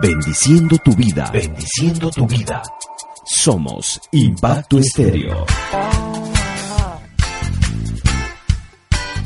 [0.00, 1.30] Bendiciendo tu vida.
[1.30, 2.62] Bendiciendo tu vida.
[3.26, 5.44] Somos Impacto Estéreo.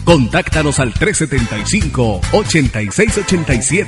[0.05, 3.87] Contáctanos al 375-8687.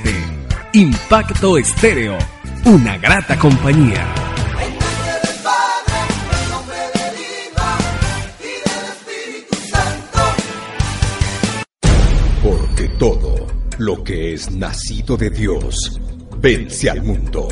[0.75, 2.17] Impacto Estéreo.
[2.67, 4.15] Una grata compañía.
[12.41, 15.99] Porque todo lo que es nacido de Dios
[16.41, 17.49] vence al mundo.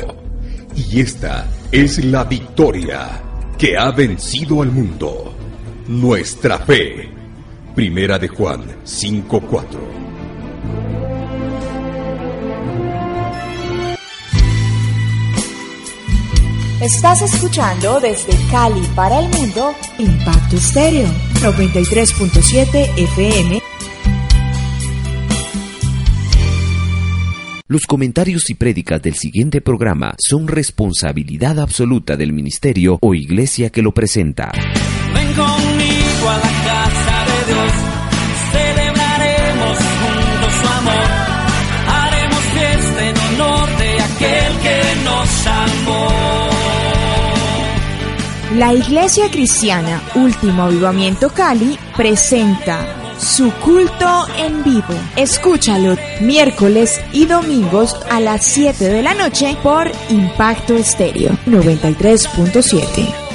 [0.75, 3.21] Y esta es la victoria
[3.57, 5.33] que ha vencido al mundo.
[5.87, 7.09] Nuestra fe.
[7.75, 9.97] Primera de Juan 5:4.
[16.81, 21.07] Estás escuchando desde Cali para el mundo Impacto Estéreo
[21.41, 23.61] 93.7 FM.
[27.69, 33.81] Los comentarios y prédicas del siguiente programa son responsabilidad absoluta del ministerio o iglesia que
[33.81, 34.53] lo presenta.
[35.13, 37.71] Ven conmigo a la casa de Dios,
[38.53, 41.07] celebraremos juntos su amor,
[41.89, 46.47] haremos fiesta en honor de aquel que nos amó.
[48.55, 54.93] La Iglesia Cristiana Último Avivamiento Cali presenta su culto en vivo.
[55.15, 63.26] Escúchalo miércoles y domingos a las 7 de la noche por Impacto Estéreo 93.7.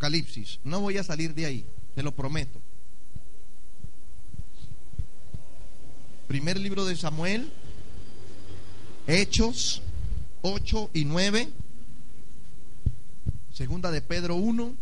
[0.00, 0.60] Apocalipsis.
[0.64, 2.58] No voy a salir de ahí, te lo prometo.
[6.26, 7.52] Primer libro de Samuel,
[9.06, 9.82] Hechos
[10.40, 11.50] 8 y 9,
[13.52, 14.74] segunda de Pedro 1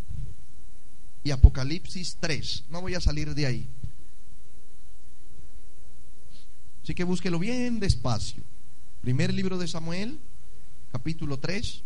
[1.25, 2.67] y Apocalipsis 3.
[2.71, 3.67] No voy a salir de ahí.
[6.85, 8.45] Así que búsquelo bien despacio.
[9.01, 10.21] Primer libro de Samuel,
[10.93, 11.83] capítulo 3.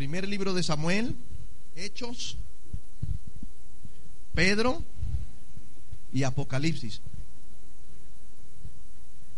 [0.00, 1.14] Primer libro de Samuel,
[1.76, 2.38] Hechos,
[4.34, 4.82] Pedro
[6.10, 7.02] y Apocalipsis.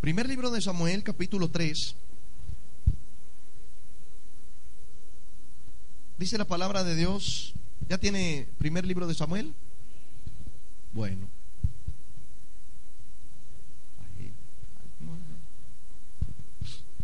[0.01, 1.97] Primer libro de Samuel, capítulo 3.
[6.17, 7.55] Dice la palabra de Dios.
[7.89, 9.53] ¿Ya tiene primer libro de Samuel?
[10.93, 11.27] Bueno.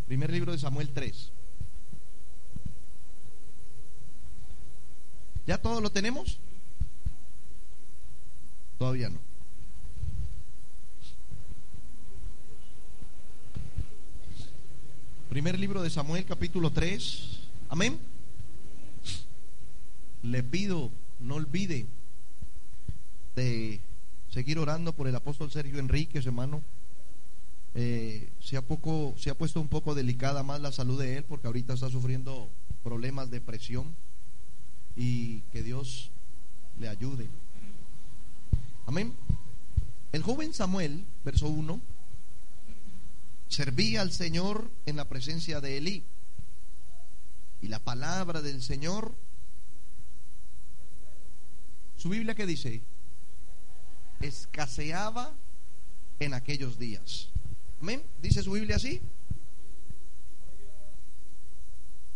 [0.07, 1.33] Primer libro de Samuel 3.
[5.49, 6.37] ¿Ya todo lo tenemos?
[8.77, 9.19] Todavía no.
[15.31, 17.41] Primer libro de Samuel, capítulo 3.
[17.71, 17.99] Amén.
[20.23, 21.87] Le pido, no olvide
[23.35, 23.81] de
[24.31, 26.61] seguir orando por el apóstol Sergio Enríquez, hermano.
[27.75, 31.25] Eh, se, ha poco, se ha puesto un poco delicada más la salud de él
[31.25, 32.51] porque ahorita está sufriendo
[32.83, 33.95] problemas de presión
[34.99, 36.11] y que Dios
[36.81, 37.29] le ayude.
[38.85, 39.15] Amén.
[40.11, 41.81] El joven Samuel, verso 1,
[43.49, 46.03] servía al Señor en la presencia de Elí.
[47.63, 49.15] Y la palabra del Señor,
[51.97, 52.83] su Biblia que dice,
[54.21, 55.33] escaseaba
[56.19, 57.29] en aquellos días.
[57.81, 58.03] Amén.
[58.21, 59.01] Dice su Biblia así.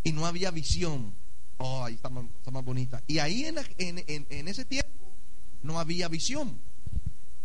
[0.02, 1.21] Y no había visión.
[1.64, 3.02] Oh, ahí está más, está más bonita.
[3.06, 4.90] Y ahí en, en, en, en ese tiempo
[5.62, 6.58] no había visión.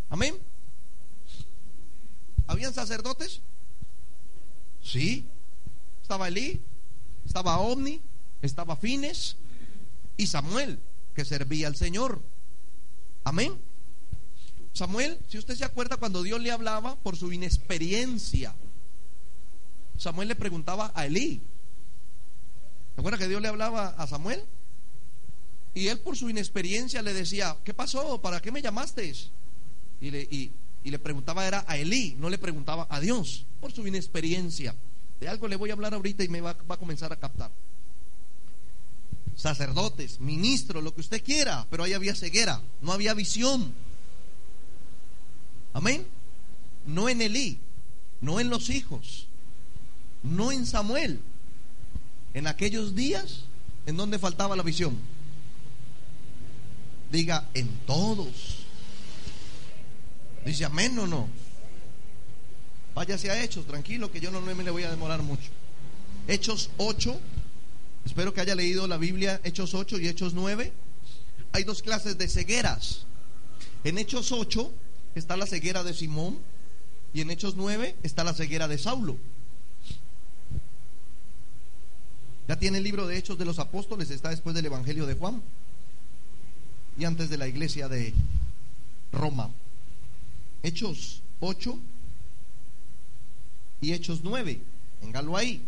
[0.10, 0.36] Amén.
[2.48, 3.42] ¿Habían sacerdotes?
[4.81, 5.25] Sí.
[6.02, 6.62] Estaba Elí,
[7.25, 8.02] estaba Omni,
[8.42, 9.36] estaba Fines
[10.16, 10.80] y Samuel,
[11.14, 12.22] que servía al Señor.
[13.24, 13.54] Amén.
[14.74, 18.56] Samuel, si usted se acuerda cuando Dios le hablaba por su inexperiencia,
[19.98, 21.42] Samuel le preguntaba a Elí.
[22.98, 24.44] ¿Se acuerda que Dios le hablaba a Samuel?
[25.76, 28.20] Y él por su inexperiencia le decía, ¿qué pasó?
[28.20, 29.14] ¿Para qué me llamaste?
[30.02, 30.52] Y le, y
[30.84, 34.74] le preguntaba era a Elí, no le preguntaba a Dios, por su inexperiencia.
[35.20, 37.52] De algo le voy a hablar ahorita y me va, va a comenzar a captar.
[39.36, 43.76] Sacerdotes, ministros, lo que usted quiera, pero ahí había ceguera, no había visión.
[45.72, 46.08] Amén.
[46.88, 47.60] No en Elí,
[48.22, 49.28] no en los hijos,
[50.24, 51.22] no en Samuel.
[52.34, 53.42] En aquellos días,
[53.86, 54.98] ¿en donde faltaba la visión?
[57.12, 58.58] Diga, en todos.
[60.46, 61.28] Dice amén o no.
[62.96, 65.50] Váyase a Hechos, tranquilo, que yo no me le voy a demorar mucho.
[66.28, 67.20] Hechos 8,
[68.06, 70.74] espero que haya leído la Biblia, Hechos 8 y Hechos 9.
[71.54, 73.06] Hay dos clases de cegueras.
[73.84, 74.72] En Hechos 8
[75.16, 76.40] está la ceguera de Simón
[77.14, 79.18] y en Hechos 9 está la ceguera de Saulo.
[82.48, 85.42] Ya tiene el libro de Hechos de los Apóstoles, está después del Evangelio de Juan
[86.98, 88.14] y antes de la iglesia de
[89.12, 89.50] Roma.
[90.64, 91.78] Hechos 8
[93.82, 94.60] y Hechos 9.
[95.02, 95.62] Engalo ahí.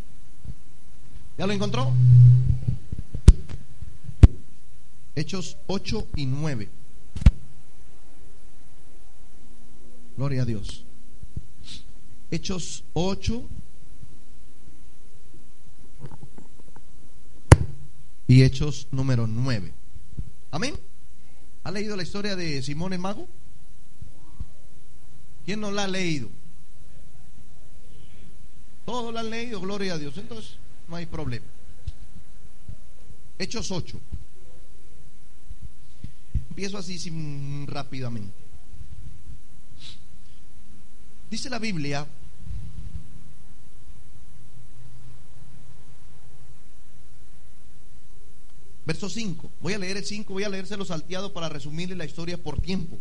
[1.37, 1.93] ¿Ya lo encontró?
[5.15, 6.69] Hechos 8 y 9.
[10.15, 10.85] Gloria a Dios.
[12.31, 13.43] Hechos 8
[18.29, 19.73] y Hechos número 9.
[20.51, 20.75] Amén.
[21.63, 23.27] ¿Ha leído la historia de Simón el Mago?
[25.47, 26.29] ¿Quién no la ha leído?
[28.85, 30.15] Todos la han leído, gloria a Dios.
[30.19, 31.47] Entonces, no hay problema.
[33.39, 33.99] Hechos 8.
[36.49, 38.37] Empiezo así rápidamente.
[41.31, 42.05] Dice la Biblia
[48.89, 49.51] Verso 5.
[49.61, 52.97] Voy a leer el 5, voy a leérselo salteado para resumirle la historia por tiempo.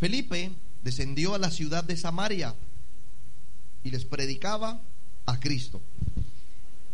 [0.00, 0.50] Felipe
[0.82, 2.54] descendió a la ciudad de Samaria
[3.84, 4.80] y les predicaba
[5.26, 5.82] a Cristo.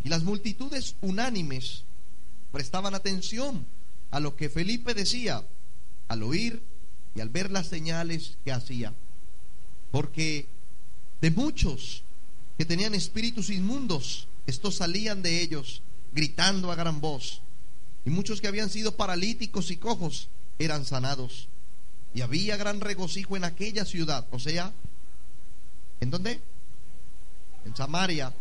[0.03, 1.85] Y las multitudes unánimes
[2.51, 3.65] prestaban atención
[4.11, 5.47] a lo que Felipe decía
[6.09, 6.61] al oír
[7.15, 8.93] y al ver las señales que hacía.
[9.93, 10.49] Porque
[11.21, 12.03] de muchos
[12.59, 15.81] que tenían espíritus inmundos, estos salían de ellos
[16.13, 17.41] gritando a gran voz
[18.05, 20.29] y muchos que habían sido paralíticos y cojos
[20.59, 21.49] eran sanados.
[22.15, 24.27] Y había gran regocijo en aquella ciudad.
[24.31, 24.73] O sea,
[26.01, 26.41] ¿en dónde?
[27.65, 28.33] En Samaria.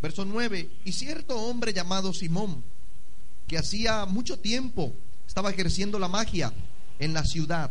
[0.00, 0.70] Verso 9.
[0.84, 2.64] Y cierto hombre llamado Simón,
[3.46, 4.94] que hacía mucho tiempo
[5.26, 6.52] estaba ejerciendo la magia
[6.98, 7.70] en la ciudad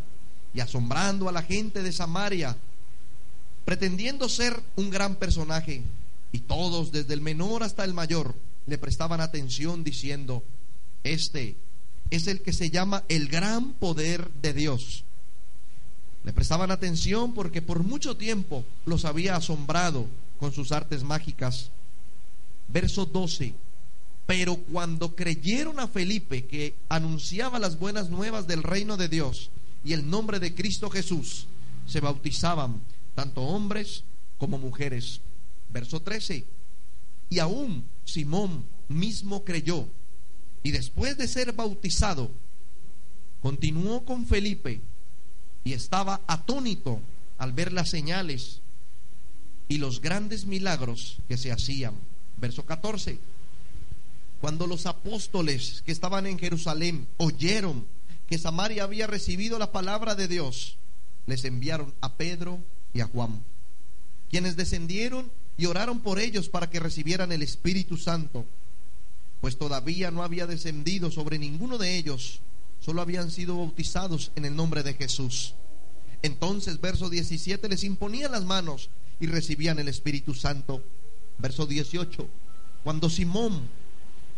[0.53, 2.55] y asombrando a la gente de Samaria,
[3.65, 5.83] pretendiendo ser un gran personaje.
[6.31, 8.35] Y todos, desde el menor hasta el mayor,
[8.65, 10.43] le prestaban atención diciendo,
[11.03, 11.55] este
[12.09, 15.03] es el que se llama el gran poder de Dios.
[16.23, 20.07] Le prestaban atención porque por mucho tiempo los había asombrado
[20.39, 21.71] con sus artes mágicas.
[22.67, 23.53] Verso 12.
[24.25, 29.49] Pero cuando creyeron a Felipe que anunciaba las buenas nuevas del reino de Dios
[29.83, 31.47] y el nombre de Cristo Jesús,
[31.87, 32.81] se bautizaban
[33.15, 34.03] tanto hombres
[34.37, 35.21] como mujeres.
[35.69, 36.45] Verso 13.
[37.29, 39.87] Y aún Simón mismo creyó
[40.63, 42.31] y después de ser bautizado,
[43.41, 44.81] continuó con Felipe
[45.63, 46.99] y estaba atónito
[47.37, 48.61] al ver las señales
[49.67, 51.93] y los grandes milagros que se hacían.
[52.37, 53.19] Verso 14.
[54.41, 57.85] Cuando los apóstoles que estaban en Jerusalén oyeron
[58.27, 60.77] que Samaria había recibido la palabra de Dios,
[61.25, 62.59] les enviaron a Pedro
[62.93, 63.43] y a Juan,
[64.29, 68.45] quienes descendieron y oraron por ellos para que recibieran el Espíritu Santo
[69.41, 72.41] pues todavía no había descendido sobre ninguno de ellos,
[72.79, 75.53] solo habían sido bautizados en el nombre de Jesús.
[76.21, 80.83] Entonces, verso 17, les imponían las manos y recibían el Espíritu Santo.
[81.37, 82.27] Verso 18,
[82.83, 83.69] cuando Simón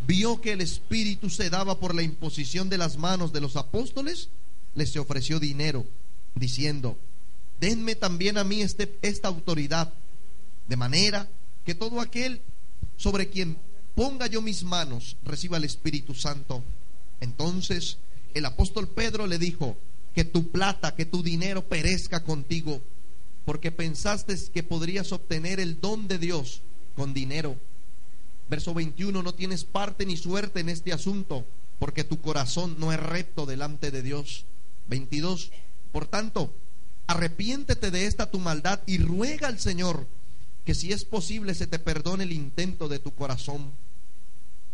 [0.06, 4.30] vio que el Espíritu se daba por la imposición de las manos de los apóstoles,
[4.76, 5.86] les ofreció dinero,
[6.36, 6.98] diciendo,
[7.60, 9.94] denme también a mí este, esta autoridad,
[10.68, 11.28] de manera
[11.66, 12.42] que todo aquel
[12.98, 13.58] sobre quien
[14.02, 16.64] ponga yo mis manos, reciba el Espíritu Santo.
[17.20, 18.00] Entonces
[18.34, 19.78] el apóstol Pedro le dijo,
[20.16, 22.82] que tu plata, que tu dinero perezca contigo,
[23.46, 26.64] porque pensaste que podrías obtener el don de Dios
[26.96, 27.56] con dinero.
[28.50, 31.46] Verso 21, no tienes parte ni suerte en este asunto,
[31.78, 34.46] porque tu corazón no es recto delante de Dios.
[34.88, 35.52] 22,
[35.92, 36.52] por tanto,
[37.06, 40.08] arrepiéntete de esta tu maldad y ruega al Señor
[40.66, 43.72] que si es posible se te perdone el intento de tu corazón.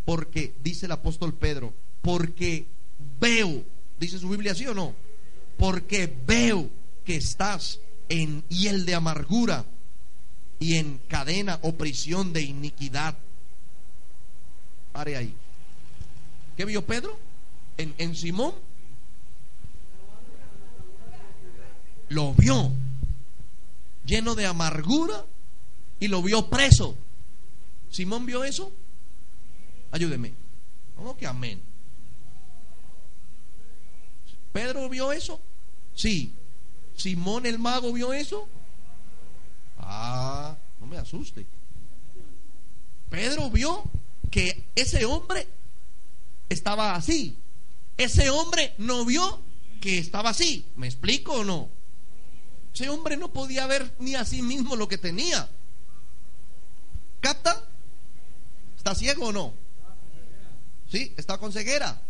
[0.08, 2.66] Porque, dice el apóstol Pedro, porque
[3.20, 3.66] veo,
[4.00, 4.96] dice su Biblia, ¿sí o no?
[5.58, 6.70] Porque veo
[7.04, 9.66] que estás en hiel de amargura
[10.60, 13.18] y en cadena o prisión de iniquidad.
[14.94, 15.34] Pare ahí.
[16.56, 17.20] ¿Qué vio Pedro?
[17.76, 18.54] En, en Simón.
[22.08, 22.72] Lo vio
[24.06, 25.26] lleno de amargura
[26.00, 26.96] y lo vio preso.
[27.92, 28.72] ¿Simón vio eso?
[29.92, 30.34] Ayúdeme.
[30.96, 31.62] ¿Cómo que amén?
[34.52, 35.40] ¿Pedro vio eso?
[35.94, 36.34] Sí.
[36.96, 38.48] ¿Simón el mago vio eso?
[39.78, 41.46] Ah, no me asuste.
[43.10, 43.84] Pedro vio
[44.32, 45.48] que ese hombre
[46.50, 47.38] estaba así.
[47.98, 49.40] Ese hombre no vio
[49.80, 50.66] que estaba así.
[50.76, 51.70] ¿Me explico o no?
[52.74, 55.50] Ese hombre no podía ver ni a sí mismo lo que tenía.
[57.22, 57.64] ¿Capta?
[58.78, 59.54] ¿Está ciego o no?
[60.92, 62.02] Sí, está con ceguera.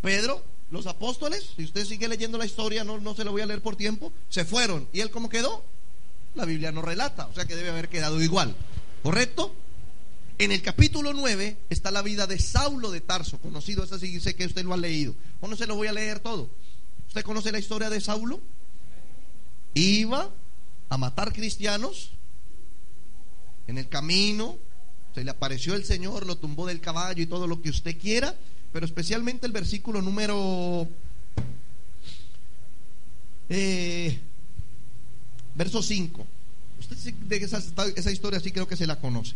[0.00, 3.46] Pedro, los apóstoles, si usted sigue leyendo la historia, no, no se lo voy a
[3.46, 4.88] leer por tiempo, se fueron.
[4.92, 5.64] ¿Y él cómo quedó?
[6.34, 8.54] La Biblia no relata, o sea que debe haber quedado igual.
[9.02, 9.54] ¿Correcto?
[10.38, 14.34] En el capítulo 9 está la vida de Saulo de Tarso, conocido, ese sí sé
[14.34, 15.14] que usted lo ha leído.
[15.40, 16.48] O no se lo voy a leer todo.
[17.06, 18.40] ¿Usted conoce la historia de Saulo?
[19.74, 20.30] iba
[20.88, 22.10] a matar cristianos.
[23.66, 24.58] En el camino
[25.14, 28.34] se le apareció el Señor, lo tumbó del caballo y todo lo que usted quiera,
[28.72, 30.88] pero especialmente el versículo número...
[33.48, 34.18] Eh,
[35.54, 36.26] verso 5.
[36.80, 37.62] Usted de esa,
[37.94, 39.34] esa historia sí creo que se la conoce.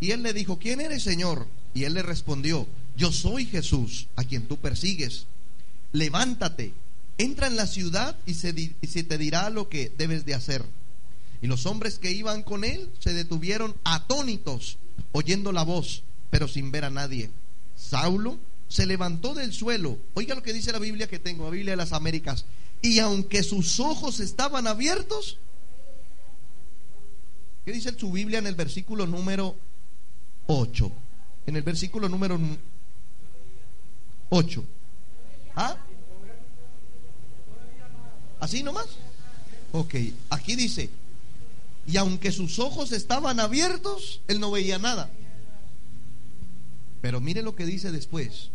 [0.00, 1.46] Y él le dijo, ¿quién eres Señor?
[1.72, 5.26] Y él le respondió, yo soy Jesús, a quien tú persigues.
[5.92, 6.72] Levántate
[7.18, 10.64] entra en la ciudad y se, te dirá lo que debes de hacer.
[11.42, 14.78] Y los hombres que iban con él se detuvieron atónitos,
[15.14, 17.30] oyendo la voz, pero sin ver a nadie.
[17.76, 18.36] Saulo
[18.68, 19.96] se levantó del suelo.
[20.14, 22.44] Oiga lo que dice la Biblia que tengo, la Biblia de las Américas.
[22.82, 25.38] Y aunque sus ojos estaban abiertos,
[27.64, 29.56] ¿qué dice su Biblia en el versículo número
[30.48, 30.92] 8?
[31.46, 32.38] En el versículo número
[34.30, 34.64] 8.
[35.54, 35.76] ¿Ah?
[38.40, 38.86] ¿Así nomás?
[39.70, 39.94] Ok,
[40.30, 40.90] aquí dice,
[41.86, 45.10] y aunque sus ojos estaban abiertos, él no veía nada.
[47.02, 48.50] Pero mire lo que dice después.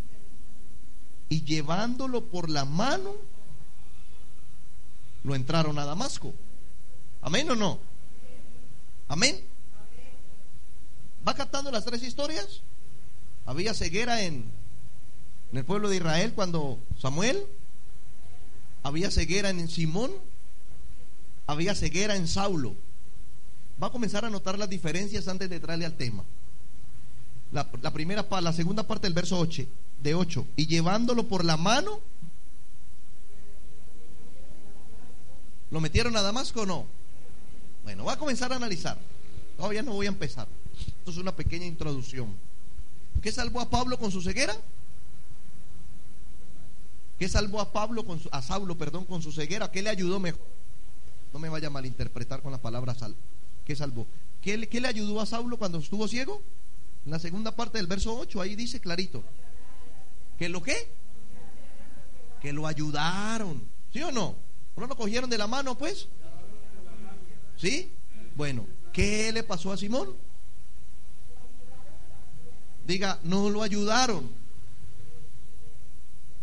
[1.29, 3.13] Y llevándolo por la mano,
[5.23, 6.33] lo entraron a Damasco.
[7.21, 7.79] ¿Amén o no?
[9.07, 9.39] ¿Amén?
[11.27, 12.61] ¿Va captando las tres historias?
[13.45, 14.45] Había ceguera en,
[15.51, 17.45] el pueblo de Israel cuando Samuel
[18.83, 20.11] había ceguera en Simón,
[21.45, 22.75] había ceguera en Saulo.
[23.81, 26.23] Va a comenzar a notar las diferencias antes de entrarle al tema.
[27.51, 29.65] La, primera, la segunda parte del verso 8,
[30.03, 31.99] de 8, y llevándolo por la mano,
[35.71, 36.85] ¿lo metieron a Damasco o no?
[37.83, 38.97] Bueno, va a comenzar a analizar.
[39.57, 40.47] Todavía no voy a empezar.
[40.99, 42.35] Esto es una pequeña introducción.
[43.21, 44.55] ¿Qué salvó a Pablo con su ceguera?
[47.17, 49.71] ¿Qué salvó a Pablo con a Saulo, perdón, con su ceguera?
[49.71, 50.45] ¿Qué le ayudó mejor?
[51.33, 53.15] No me vaya a malinterpretar con la palabra sal.
[53.69, 54.07] ¿Qué salvó?
[54.41, 56.41] ¿Qué, le ayudó a Saulo cuando estuvo ciego?
[57.05, 59.23] En la segunda parte del verso 8, ahí dice clarito.
[60.39, 60.91] ¿Que lo qué?
[62.41, 63.61] Que lo ayudaron.
[63.93, 64.35] ¿Sí o no?
[64.75, 66.07] ¿No lo cogieron de la mano, pues?
[67.57, 67.91] ¿Sí?
[68.35, 70.15] Bueno, ¿qué le pasó a Simón?
[72.87, 74.31] Diga, no lo ayudaron.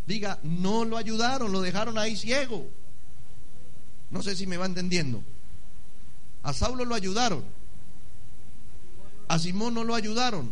[0.05, 2.69] Diga, no lo ayudaron, lo dejaron ahí ciego.
[4.11, 5.21] No sé si me va entendiendo.
[6.47, 7.43] A Saulo lo ayudaron.
[9.27, 10.49] A Simón no lo ayudaron.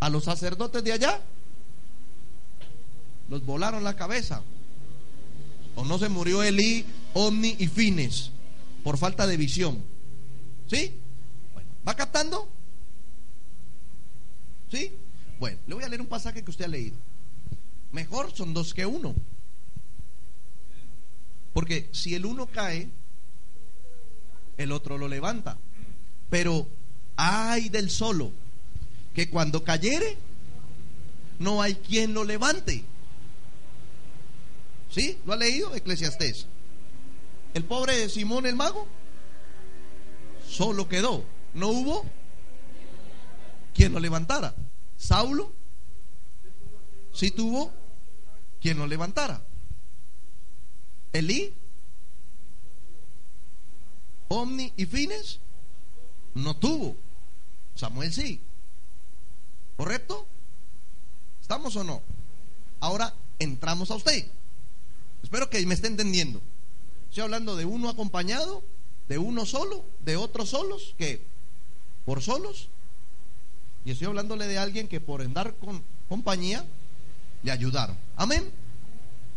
[0.00, 1.20] A los sacerdotes de allá
[3.28, 4.42] los volaron la cabeza.
[5.76, 8.30] O no se murió Elí, Omni y Fines
[8.82, 9.84] por falta de visión.
[10.68, 10.94] ¿Sí?
[11.52, 12.48] Bueno, ¿va captando?
[14.70, 14.90] ¿Sí?
[15.38, 16.96] Bueno, le voy a leer un pasaje que usted ha leído.
[17.92, 19.14] Mejor son dos que uno.
[21.52, 22.88] Porque si el uno cae,
[24.62, 25.56] el otro lo levanta.
[26.28, 26.68] Pero
[27.16, 28.30] hay del solo,
[29.14, 30.18] que cuando cayere,
[31.38, 32.84] no hay quien lo levante.
[34.90, 35.18] ¿Sí?
[35.24, 35.74] ¿Lo ha leído?
[35.74, 36.46] Eclesiastés.
[37.54, 38.86] El pobre Simón el mago
[40.46, 41.24] solo quedó.
[41.54, 42.04] No hubo
[43.74, 44.54] quien lo levantara.
[44.98, 45.52] Saulo
[47.12, 47.72] sí tuvo
[48.60, 49.42] quien lo levantara.
[51.12, 51.54] Elí,
[54.32, 55.40] Omni y Fines
[56.34, 56.96] no tuvo.
[57.74, 58.40] Samuel sí.
[59.76, 60.24] ¿Correcto?
[61.40, 62.00] ¿Estamos o no?
[62.78, 64.26] Ahora entramos a usted.
[65.24, 66.40] Espero que me esté entendiendo.
[67.08, 68.62] Estoy hablando de uno acompañado,
[69.08, 71.24] de uno solo, de otros solos, que
[72.04, 72.68] por solos.
[73.84, 76.64] Y estoy hablándole de alguien que por andar con compañía
[77.42, 77.98] le ayudaron.
[78.14, 78.48] Amén.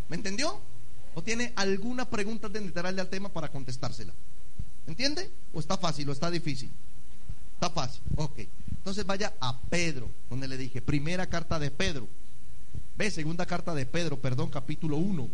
[0.07, 0.59] ¿Me entendió?
[1.15, 4.13] ¿O tiene alguna pregunta de literalmente al tema para contestársela?
[4.87, 5.31] ¿Entiende?
[5.53, 6.69] ¿O está fácil o está difícil?
[7.55, 8.01] Está fácil.
[8.15, 8.39] Ok.
[8.69, 12.07] Entonces vaya a Pedro, donde le dije, primera carta de Pedro.
[12.97, 15.29] Ve, segunda carta de Pedro, perdón, capítulo 1.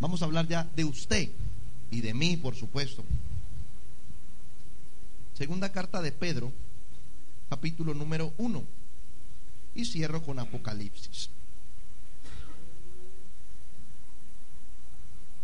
[0.00, 1.28] Vamos a hablar ya de usted
[1.90, 3.04] y de mí, por supuesto.
[5.34, 6.52] Segunda carta de Pedro,
[7.50, 8.62] capítulo número 1.
[9.74, 11.30] Y cierro con Apocalipsis.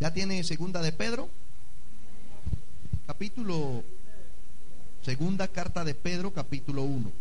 [0.01, 1.29] ¿Ya tiene segunda de Pedro?
[3.07, 3.85] Capítulo,
[5.03, 7.13] segunda carta de Pedro, capítulo 1.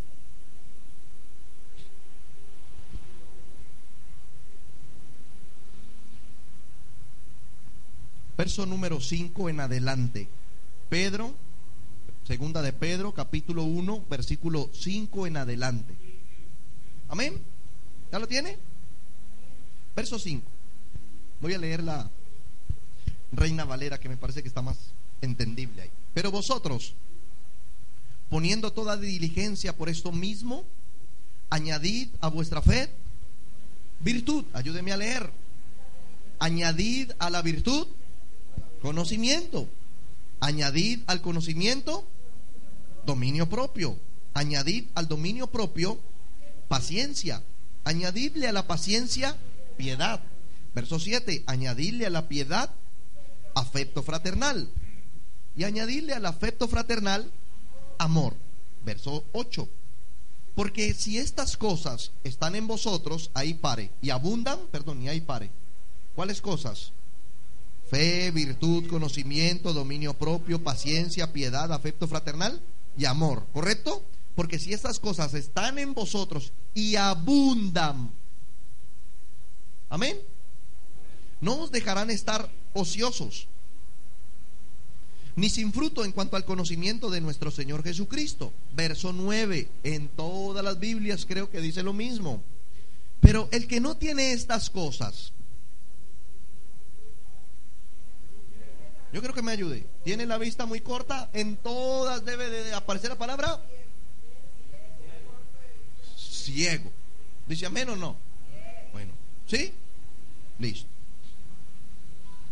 [8.37, 10.29] Verso número 5 en adelante.
[10.87, 11.33] Pedro,
[12.25, 15.95] segunda de Pedro, capítulo 1, versículo 5 en adelante.
[17.09, 17.41] Amén.
[18.09, 18.57] ¿Ya lo tiene?
[19.97, 20.49] Verso 5.
[21.41, 22.09] Voy a leer la
[23.33, 25.91] Reina Valera que me parece que está más entendible ahí.
[26.13, 26.93] Pero vosotros,
[28.29, 30.63] poniendo toda diligencia por esto mismo,
[31.49, 32.89] añadid a vuestra fe
[33.99, 34.45] virtud.
[34.53, 35.31] Ayúdeme a leer.
[36.39, 37.87] Añadid a la virtud
[38.81, 39.67] conocimiento.
[40.39, 42.05] Añadid al conocimiento
[43.05, 43.97] dominio propio.
[44.33, 45.99] Añadid al dominio propio
[46.67, 47.41] paciencia.
[47.85, 49.37] Añadidle a la paciencia
[49.77, 50.21] piedad.
[50.75, 51.43] Verso 7.
[51.47, 52.69] Añadidle a la piedad
[53.55, 54.69] afecto fraternal.
[55.55, 57.31] Y añadirle al afecto fraternal
[57.97, 58.35] amor.
[58.83, 59.67] Verso 8.
[60.55, 63.91] Porque si estas cosas están en vosotros, ahí pare.
[64.01, 65.49] Y abundan, perdón, y ahí pare.
[66.15, 66.91] ¿Cuáles cosas?
[67.89, 72.61] Fe, virtud, conocimiento, dominio propio, paciencia, piedad, afecto fraternal
[72.97, 73.45] y amor.
[73.53, 74.03] ¿Correcto?
[74.35, 78.11] Porque si estas cosas están en vosotros y abundan,
[79.89, 80.17] amén,
[81.39, 83.47] no os dejarán estar ociosos,
[85.35, 88.53] ni sin fruto en cuanto al conocimiento de nuestro Señor Jesucristo.
[88.75, 92.43] Verso 9, en todas las Biblias creo que dice lo mismo.
[93.19, 95.31] Pero el que no tiene estas cosas,
[99.11, 103.09] yo creo que me ayude, tiene la vista muy corta, en todas debe de aparecer
[103.09, 103.59] la palabra
[106.17, 106.91] ciego.
[107.47, 108.17] ¿Dice amén o no?
[108.91, 109.13] Bueno,
[109.47, 109.71] ¿sí?
[110.59, 110.92] Listo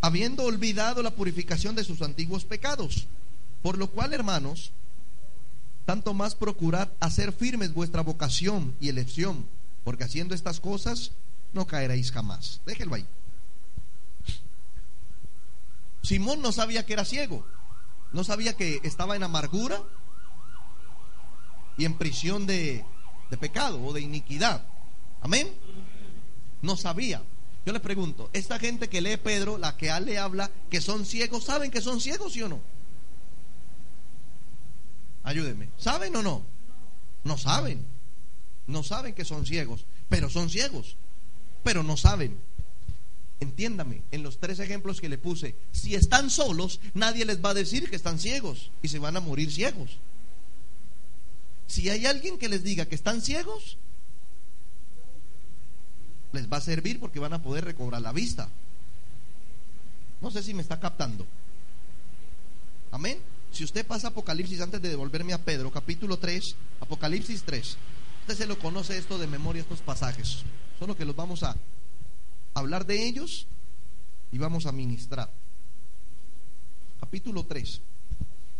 [0.01, 3.07] habiendo olvidado la purificación de sus antiguos pecados.
[3.61, 4.71] Por lo cual, hermanos,
[5.85, 9.45] tanto más procurad hacer firmes vuestra vocación y elección,
[9.83, 11.11] porque haciendo estas cosas
[11.53, 12.61] no caeréis jamás.
[12.65, 13.05] Déjenlo ahí.
[16.01, 17.45] Simón no sabía que era ciego,
[18.11, 19.83] no sabía que estaba en amargura
[21.77, 22.83] y en prisión de,
[23.29, 24.65] de pecado o de iniquidad.
[25.21, 25.53] Amén.
[26.63, 27.21] No sabía.
[27.65, 31.43] Yo le pregunto, esta gente que lee Pedro, la que le habla, que son ciegos,
[31.43, 32.59] ¿saben que son ciegos, sí o no?
[35.23, 35.69] Ayúdenme.
[35.77, 36.43] ¿Saben o no?
[37.23, 37.85] No saben.
[38.65, 40.95] No saben que son ciegos, pero son ciegos.
[41.63, 42.37] Pero no saben.
[43.39, 47.55] Entiéndame, en los tres ejemplos que le puse, si están solos, nadie les va a
[47.55, 49.97] decir que están ciegos y se van a morir ciegos.
[51.67, 53.77] Si hay alguien que les diga que están ciegos,
[56.33, 58.49] les va a servir porque van a poder recobrar la vista.
[60.21, 61.25] No sé si me está captando.
[62.91, 63.19] Amén.
[63.51, 67.77] Si usted pasa Apocalipsis antes de devolverme a Pedro, capítulo 3, Apocalipsis 3,
[68.21, 70.43] usted se lo conoce esto de memoria, estos pasajes.
[70.79, 71.55] Solo que los vamos a
[72.53, 73.45] hablar de ellos
[74.31, 75.29] y vamos a ministrar.
[76.99, 77.81] Capítulo 3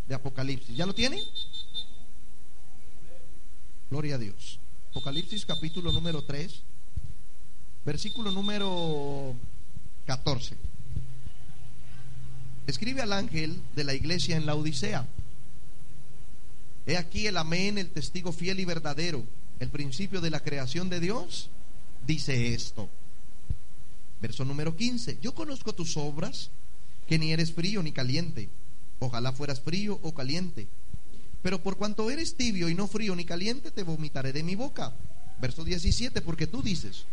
[0.10, 0.76] de Apocalipsis.
[0.76, 1.22] ¿Ya lo tiene?
[3.90, 4.60] Gloria a Dios.
[4.90, 6.64] Apocalipsis capítulo número 3
[7.86, 9.36] versículo número
[10.06, 10.56] 14.
[12.68, 15.08] Escribe al ángel de la iglesia en la Odisea.
[16.86, 19.24] He aquí el amén, el testigo fiel y verdadero,
[19.60, 21.50] el principio de la creación de Dios,
[22.06, 22.90] dice esto.
[24.22, 25.18] Verso número 15.
[25.22, 26.50] Yo conozco tus obras,
[27.08, 28.50] que ni eres frío ni caliente.
[29.00, 30.68] Ojalá fueras frío o caliente.
[31.42, 34.94] Pero por cuanto eres tibio y no frío ni caliente, te vomitaré de mi boca.
[35.40, 37.06] Verso 17, porque tú dices,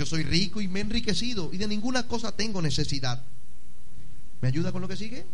[0.00, 3.22] yo soy rico y me he enriquecido y de ninguna cosa tengo necesidad.
[4.40, 5.26] ¿Me ayuda con lo que sigue?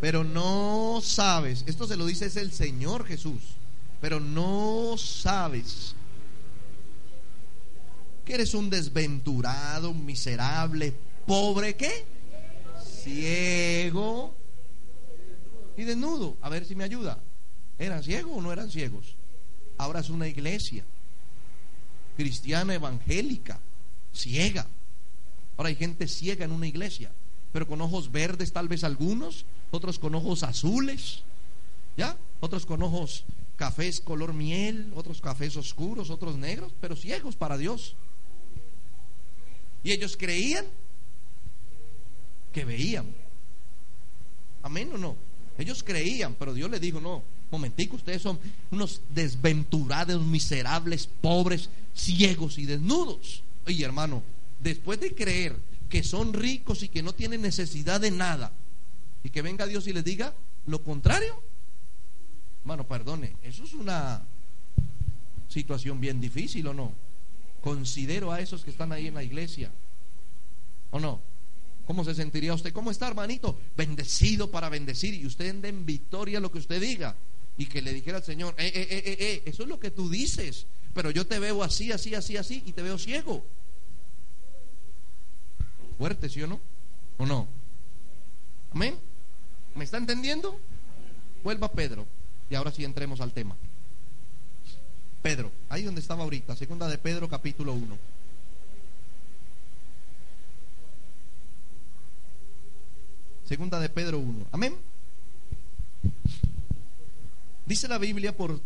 [0.00, 3.40] Pero no sabes, esto se lo dice es el Señor Jesús,
[4.00, 5.94] pero no sabes
[8.24, 10.92] Que eres un desventurado, miserable,
[11.24, 12.04] pobre, ¿qué?
[13.04, 14.34] Ciego
[15.76, 16.36] y desnudo.
[16.40, 17.20] A ver si me ayuda.
[17.78, 19.14] ¿Eran ciegos o no eran ciegos?
[19.78, 20.84] Ahora es una iglesia
[22.16, 23.60] cristiana evangélica,
[24.12, 24.66] ciega.
[25.56, 27.10] Ahora hay gente ciega en una iglesia,
[27.52, 31.22] pero con ojos verdes tal vez algunos, otros con ojos azules,
[31.96, 32.16] ¿ya?
[32.40, 33.24] Otros con ojos
[33.56, 37.94] cafés color miel, otros cafés oscuros, otros negros, pero ciegos para Dios.
[39.82, 40.66] Y ellos creían
[42.52, 43.06] que veían.
[44.62, 45.16] Amén o no.
[45.58, 47.22] Ellos creían, pero Dios les dijo, no,
[47.56, 48.38] momentico, ustedes son
[48.70, 53.42] unos desventurados, miserables, pobres, ciegos y desnudos.
[53.66, 54.22] Oye, hermano,
[54.60, 55.56] después de creer
[55.88, 58.52] que son ricos y que no tienen necesidad de nada,
[59.24, 60.34] y que venga Dios y les diga
[60.66, 61.40] lo contrario,
[62.60, 64.22] hermano, perdone, eso es una
[65.48, 66.92] situación bien difícil o no.
[67.60, 69.70] Considero a esos que están ahí en la iglesia,
[70.90, 71.20] ¿o no?
[71.86, 72.72] ¿Cómo se sentiría usted?
[72.72, 73.58] ¿Cómo está, hermanito?
[73.76, 77.14] Bendecido para bendecir y usted ande en victoria lo que usted diga.
[77.58, 79.90] Y que le dijera al Señor, eh, eh, eh, eh, eh, eso es lo que
[79.90, 83.44] tú dices, pero yo te veo así, así, así, así y te veo ciego.
[85.98, 86.60] Fuerte, ¿sí o no?
[87.16, 87.48] ¿O no?
[88.72, 88.98] Amén.
[89.74, 90.58] ¿Me está entendiendo?
[91.42, 92.06] Vuelva Pedro.
[92.50, 93.56] Y ahora sí entremos al tema.
[95.22, 97.98] Pedro, ahí donde estaba ahorita, segunda de Pedro capítulo 1.
[103.44, 104.46] Segunda de Pedro 1.
[104.52, 104.76] Amén.
[107.66, 108.60] Dice la Biblia por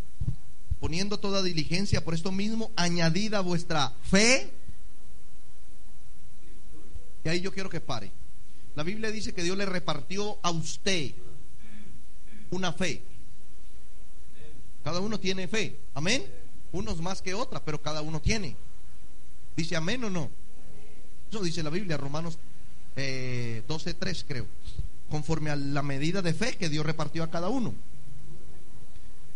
[0.81, 4.51] poniendo toda diligencia por esto mismo, añadida vuestra fe.
[7.23, 8.11] Y ahí yo quiero que pare.
[8.75, 11.13] La Biblia dice que Dios le repartió a usted
[12.51, 13.03] una fe.
[14.83, 15.77] Cada uno tiene fe.
[15.95, 16.25] Amén.
[16.73, 18.57] Unos más que otra, pero cada uno tiene.
[19.57, 20.31] Dice amén o no.
[21.29, 22.39] Eso dice la Biblia, Romanos
[22.97, 24.47] eh, 12.3 creo.
[25.11, 27.75] Conforme a la medida de fe que Dios repartió a cada uno.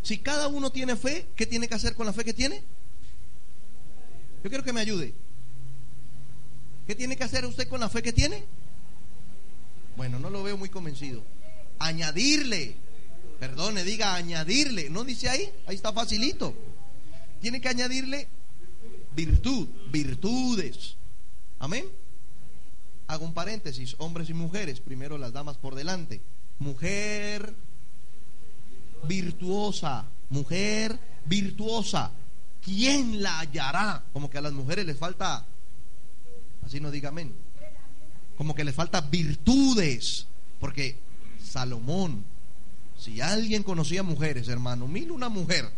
[0.04, 2.62] Si cada uno tiene fe, ¿qué tiene que hacer con la fe que tiene?
[4.44, 5.14] Yo quiero que me ayude.
[6.86, 8.44] ¿Qué tiene que hacer usted con la fe que tiene?
[9.96, 11.22] Bueno, no lo veo muy convencido.
[11.78, 12.76] Añadirle.
[13.40, 14.90] Perdone, diga añadirle.
[14.90, 15.50] ¿No dice ahí?
[15.66, 16.54] Ahí está facilito.
[17.40, 18.28] Tiene que añadirle
[19.16, 20.96] virtud, virtudes.
[21.58, 21.86] Amén.
[23.06, 26.20] Hago un paréntesis, hombres y mujeres, primero las damas por delante.
[26.58, 27.54] Mujer
[29.06, 32.10] virtuosa, mujer virtuosa.
[32.62, 34.04] ¿Quién la hallará?
[34.12, 35.44] Como que a las mujeres les falta,
[36.64, 37.34] así no diga amén,
[38.36, 40.26] como que les falta virtudes,
[40.60, 40.98] porque
[41.42, 42.24] Salomón,
[42.98, 45.70] si alguien conocía mujeres, hermano, mil una mujer,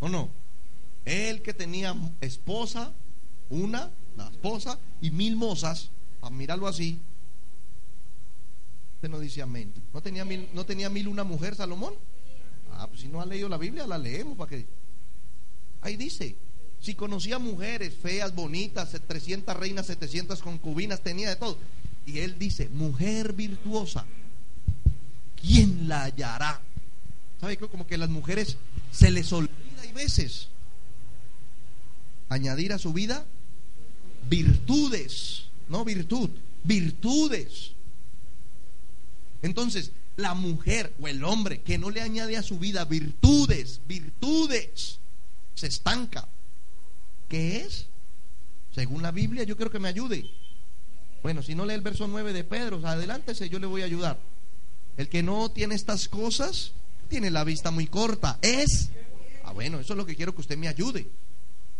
[0.00, 0.30] ¿o no?
[1.04, 2.92] Él que tenía esposa,
[3.50, 5.90] una, la esposa, y mil mozas,
[6.22, 6.98] a mirarlo así,
[9.08, 9.72] no dice amén.
[9.92, 11.94] ¿No tenía mil, no tenía mil una mujer Salomón?
[12.72, 14.66] Ah, pues si no ha leído la Biblia, la leemos para que.
[15.80, 16.36] Ahí dice,
[16.80, 21.58] si conocía mujeres feas, bonitas, 300 reinas, 700 concubinas, tenía de todo.
[22.06, 24.04] Y él dice, mujer virtuosa,
[25.40, 26.60] ¿quién la hallará?
[27.40, 28.56] ¿Sabe Como que las mujeres
[28.90, 29.52] se les olvida
[29.84, 30.48] hay veces
[32.30, 33.26] añadir a su vida
[34.28, 36.30] virtudes, no virtud,
[36.64, 37.72] virtudes.
[39.44, 44.98] Entonces, la mujer o el hombre que no le añade a su vida virtudes, virtudes,
[45.54, 46.26] se estanca.
[47.28, 47.86] ¿Qué es?
[48.74, 50.30] Según la Biblia, yo quiero que me ayude.
[51.22, 54.18] Bueno, si no lee el verso 9 de Pedro, adelántese, yo le voy a ayudar.
[54.96, 56.72] El que no tiene estas cosas,
[57.10, 58.38] tiene la vista muy corta.
[58.40, 58.88] Es,
[59.44, 61.06] ah, bueno, eso es lo que quiero que usted me ayude.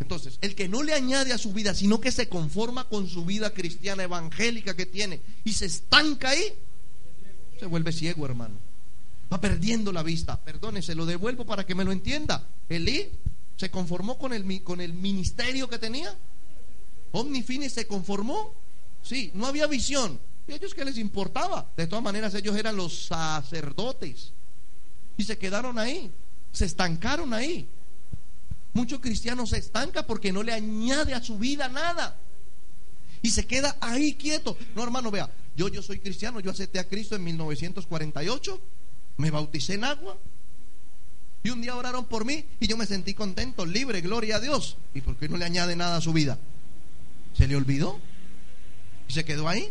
[0.01, 3.25] Entonces, el que no le añade a su vida, sino que se conforma con su
[3.25, 6.45] vida cristiana evangélica que tiene y se estanca ahí,
[7.59, 8.55] se vuelve ciego, hermano.
[9.33, 10.39] Va perdiendo la vista.
[10.41, 12.47] Perdone, se lo devuelvo para que me lo entienda.
[12.69, 13.09] Elí
[13.57, 16.15] se conformó con el, con el ministerio que tenía.
[17.13, 18.53] Omnifines se conformó.
[19.03, 20.19] Sí, no había visión.
[20.47, 21.69] ¿Y ellos qué les importaba?
[21.77, 24.33] De todas maneras, ellos eran los sacerdotes.
[25.17, 26.11] Y se quedaron ahí.
[26.53, 27.67] Se estancaron ahí.
[28.73, 32.17] Muchos cristianos se estanca porque no le añade a su vida nada.
[33.23, 34.57] Y se queda ahí quieto.
[34.75, 38.61] No, hermano, vea, yo, yo soy cristiano, yo acepté a Cristo en 1948,
[39.19, 40.19] me bauticé en agua.
[41.43, 44.79] Y un día oraron por mí y yo me sentí contento, libre, gloria a Dios.
[44.95, 46.39] ¿Y por qué no le añade nada a su vida?
[47.37, 48.01] ¿Se le olvidó?
[49.09, 49.71] ¿Y se quedó ahí?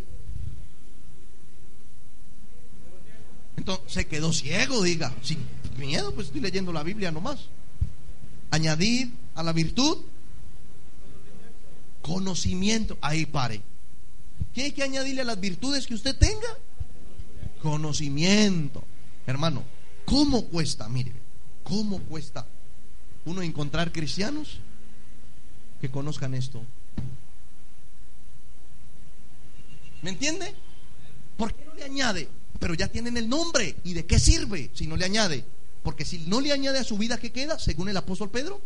[3.58, 5.40] Entonces se quedó ciego, diga, sin
[5.78, 7.48] miedo, pues estoy leyendo la Biblia nomás.
[8.52, 9.98] Añadir a la virtud
[12.04, 12.98] Conocimiento.
[13.02, 13.62] Ahí pare.
[14.54, 16.58] ¿Qué hay que añadirle a las virtudes que usted tenga?
[17.62, 18.84] Conocimiento.
[19.26, 19.64] Hermano,
[20.06, 20.90] ¿cómo cuesta?
[20.90, 21.14] Mire,
[21.64, 22.46] ¿cómo cuesta
[23.26, 24.60] uno encontrar cristianos
[25.80, 26.62] que conozcan esto?
[30.02, 30.54] ¿Me entiende?
[31.38, 32.28] ¿Por qué no le añade?
[32.60, 33.78] Pero ya tienen el nombre.
[33.84, 35.46] ¿Y de qué sirve si no le añade?
[35.82, 37.58] Porque si no le añade a su vida, ¿qué queda?
[37.58, 38.62] Según el apóstol Pedro,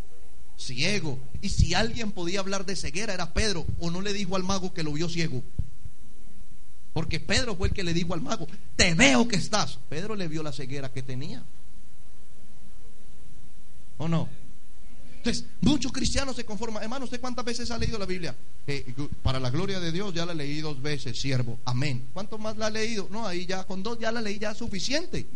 [0.58, 1.20] ciego.
[1.42, 3.66] Y si alguien podía hablar de ceguera, era Pedro.
[3.80, 5.44] O no le dijo al mago que lo vio ciego.
[6.98, 9.78] Porque Pedro fue el que le dijo al mago, te veo que estás.
[9.88, 11.44] Pedro le vio la ceguera que tenía.
[14.00, 14.28] ¿O no?
[15.18, 16.82] Entonces, muchos cristianos se conforman.
[16.82, 18.36] Hermano, ¿usted cuántas veces ha leído la Biblia?
[19.22, 21.60] Para la gloria de Dios ya la leí dos veces, siervo.
[21.66, 22.04] Amén.
[22.16, 23.08] ¿Cuánto más la ha leído?
[23.12, 25.28] No, ahí ya con dos ya la leí ya suficiente.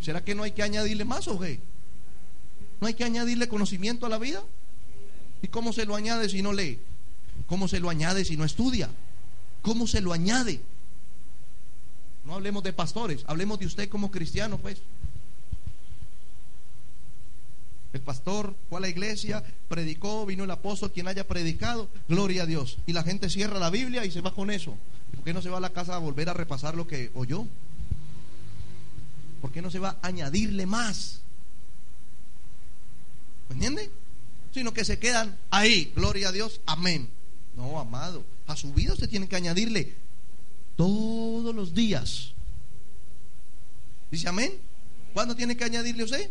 [0.00, 1.60] ¿Será que no hay que añadirle más o qué?
[2.80, 4.42] ¿No hay que añadirle conocimiento a la vida?
[5.42, 6.78] ¿Y cómo se lo añade si no lee?
[7.46, 8.88] ¿Cómo se lo añade si no estudia?
[9.64, 10.60] ¿Cómo se lo añade?
[12.26, 14.76] No hablemos de pastores, hablemos de usted como cristiano, pues.
[17.94, 22.46] El pastor fue a la iglesia, predicó, vino el apóstol, quien haya predicado, gloria a
[22.46, 22.76] Dios.
[22.84, 24.76] Y la gente cierra la Biblia y se va con eso.
[25.14, 27.46] ¿Por qué no se va a la casa a volver a repasar lo que oyó?
[29.40, 31.22] ¿Por qué no se va a añadirle más?
[33.48, 33.90] ¿Me entiende?
[34.52, 37.08] Sino que se quedan ahí, gloria a Dios, amén.
[37.56, 39.94] No, amado, a su vida usted tiene que añadirle
[40.76, 42.32] todos los días.
[44.10, 44.52] ¿Dice amén?
[45.12, 46.30] ¿Cuándo tiene que añadirle usted?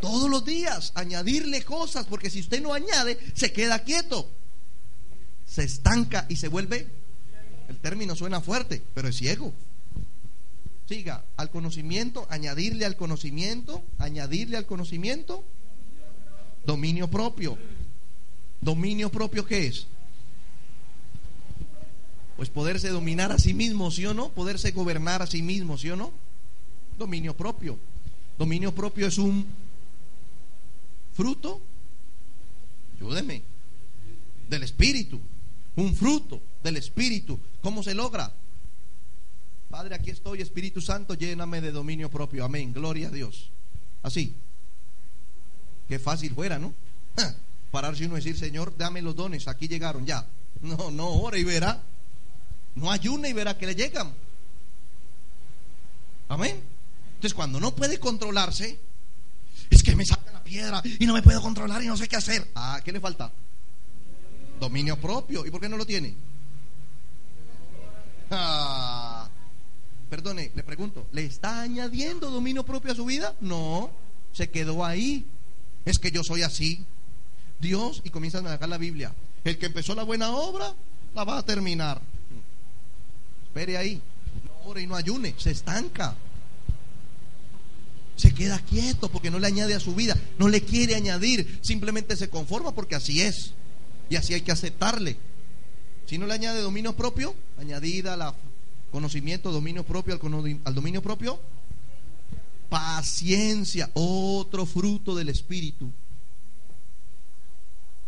[0.00, 4.30] Todos los días, añadirle cosas, porque si usted no añade, se queda quieto,
[5.44, 6.88] se estanca y se vuelve,
[7.68, 9.52] el término suena fuerte, pero es ciego.
[10.88, 15.44] Siga, al conocimiento, añadirle al conocimiento, añadirle al conocimiento,
[16.64, 17.58] dominio propio.
[18.60, 19.86] ¿Dominio propio qué es?
[22.38, 24.28] Pues poderse dominar a sí mismo, ¿sí o no?
[24.28, 26.12] Poderse gobernar a sí mismo, ¿sí o no?
[26.96, 27.76] Dominio propio.
[28.38, 29.44] Dominio propio es un
[31.14, 31.60] fruto,
[32.94, 33.42] ayúdeme,
[34.48, 35.20] del Espíritu.
[35.74, 37.40] Un fruto del Espíritu.
[37.60, 38.32] ¿Cómo se logra?
[39.68, 42.44] Padre, aquí estoy, Espíritu Santo, lléname de dominio propio.
[42.44, 42.72] Amén.
[42.72, 43.50] Gloria a Dios.
[44.04, 44.32] Así.
[45.88, 46.72] Qué fácil fuera, ¿no?
[47.72, 50.24] Pararse uno y decir, Señor, dame los dones, aquí llegaron ya.
[50.62, 51.82] No, no, ora y verá.
[52.78, 54.12] No ayuna y verá que le llegan.
[56.28, 56.62] Amén.
[57.14, 58.78] Entonces, cuando no puede controlarse,
[59.68, 62.16] es que me saca la piedra y no me puedo controlar y no sé qué
[62.16, 62.48] hacer.
[62.54, 63.32] Ah, ¿qué le falta?
[64.60, 65.44] Dominio propio.
[65.44, 66.14] ¿Y por qué no lo tiene?
[68.30, 69.28] Ah,
[70.08, 73.34] perdone, le pregunto, ¿le está añadiendo dominio propio a su vida?
[73.40, 73.90] No,
[74.32, 75.26] se quedó ahí.
[75.84, 76.84] Es que yo soy así.
[77.58, 79.12] Dios, y comienzan a dejar la Biblia.
[79.42, 80.74] El que empezó la buena obra,
[81.14, 82.00] la va a terminar.
[83.48, 84.00] Espere ahí.
[84.44, 85.34] No ore y no ayune.
[85.38, 86.16] Se estanca.
[88.16, 90.16] Se queda quieto porque no le añade a su vida.
[90.38, 91.58] No le quiere añadir.
[91.62, 93.52] Simplemente se conforma porque así es.
[94.10, 95.16] Y así hay que aceptarle.
[96.06, 98.34] Si no le añade dominio propio, añadida la
[98.90, 101.38] conocimiento, dominio propio al, al dominio propio,
[102.68, 105.90] paciencia, otro fruto del Espíritu.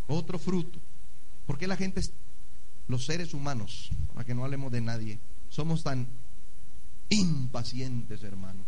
[0.08, 0.78] Otro fruto.
[1.46, 2.00] ¿Por qué la gente,
[2.88, 5.18] los seres humanos, para que no hablemos de nadie,
[5.50, 6.06] somos tan
[7.10, 8.64] impacientes, hermano?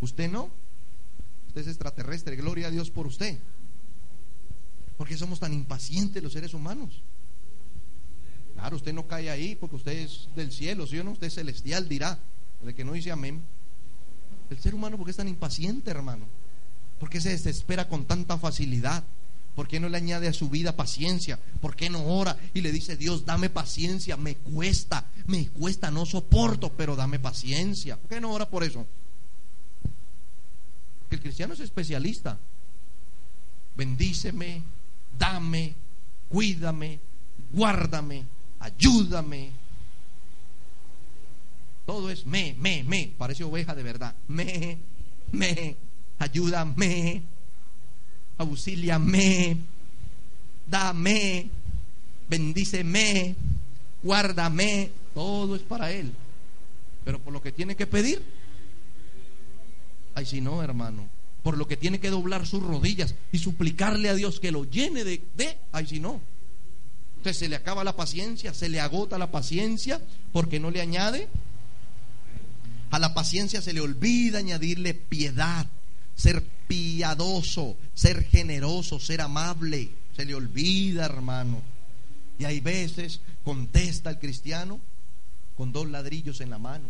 [0.00, 0.48] ¿Usted no?
[1.48, 3.38] Usted es extraterrestre, gloria a Dios por usted.
[4.96, 7.02] ¿Por qué somos tan impacientes los seres humanos?
[8.54, 11.10] Claro, usted no cae ahí porque usted es del cielo, ¿sí o no?
[11.10, 12.18] Usted es celestial, dirá.
[12.62, 13.42] De que no dice amén.
[14.48, 16.26] El ser humano, ¿por qué es tan impaciente, hermano?
[16.98, 19.04] ¿Por qué se desespera con tanta facilidad?
[19.56, 21.40] ¿Por qué no le añade a su vida paciencia?
[21.62, 24.18] ¿Por qué no ora y le dice, Dios, dame paciencia?
[24.18, 27.96] Me cuesta, me cuesta, no soporto, pero dame paciencia.
[27.96, 28.86] ¿Por qué no ora por eso?
[31.00, 32.38] Porque el cristiano es especialista.
[33.74, 34.62] Bendíceme,
[35.18, 35.74] dame,
[36.28, 37.00] cuídame,
[37.50, 38.26] guárdame,
[38.60, 39.52] ayúdame.
[41.86, 43.14] Todo es me, me, me.
[43.16, 44.14] Parece oveja de verdad.
[44.28, 44.76] Me,
[45.32, 45.76] me,
[46.18, 47.22] ayúdame,
[48.38, 49.56] auxíliame,
[50.66, 51.50] dame,
[52.28, 53.34] bendíceme,
[54.02, 54.90] guárdame.
[55.14, 56.12] Todo es para Él.
[57.04, 58.22] Pero por lo que tiene que pedir,
[60.14, 64.16] ay, si no, hermano por lo que tiene que doblar sus rodillas y suplicarle a
[64.16, 66.20] Dios que lo llene de, de, ay si no.
[67.18, 70.00] Entonces se le acaba la paciencia, se le agota la paciencia
[70.32, 71.28] porque no le añade.
[72.90, 75.68] A la paciencia se le olvida añadirle piedad,
[76.16, 79.90] ser piadoso, ser generoso, ser amable.
[80.14, 81.62] Se le olvida, hermano.
[82.38, 84.80] Y hay veces contesta el cristiano
[85.56, 86.88] con dos ladrillos en la mano.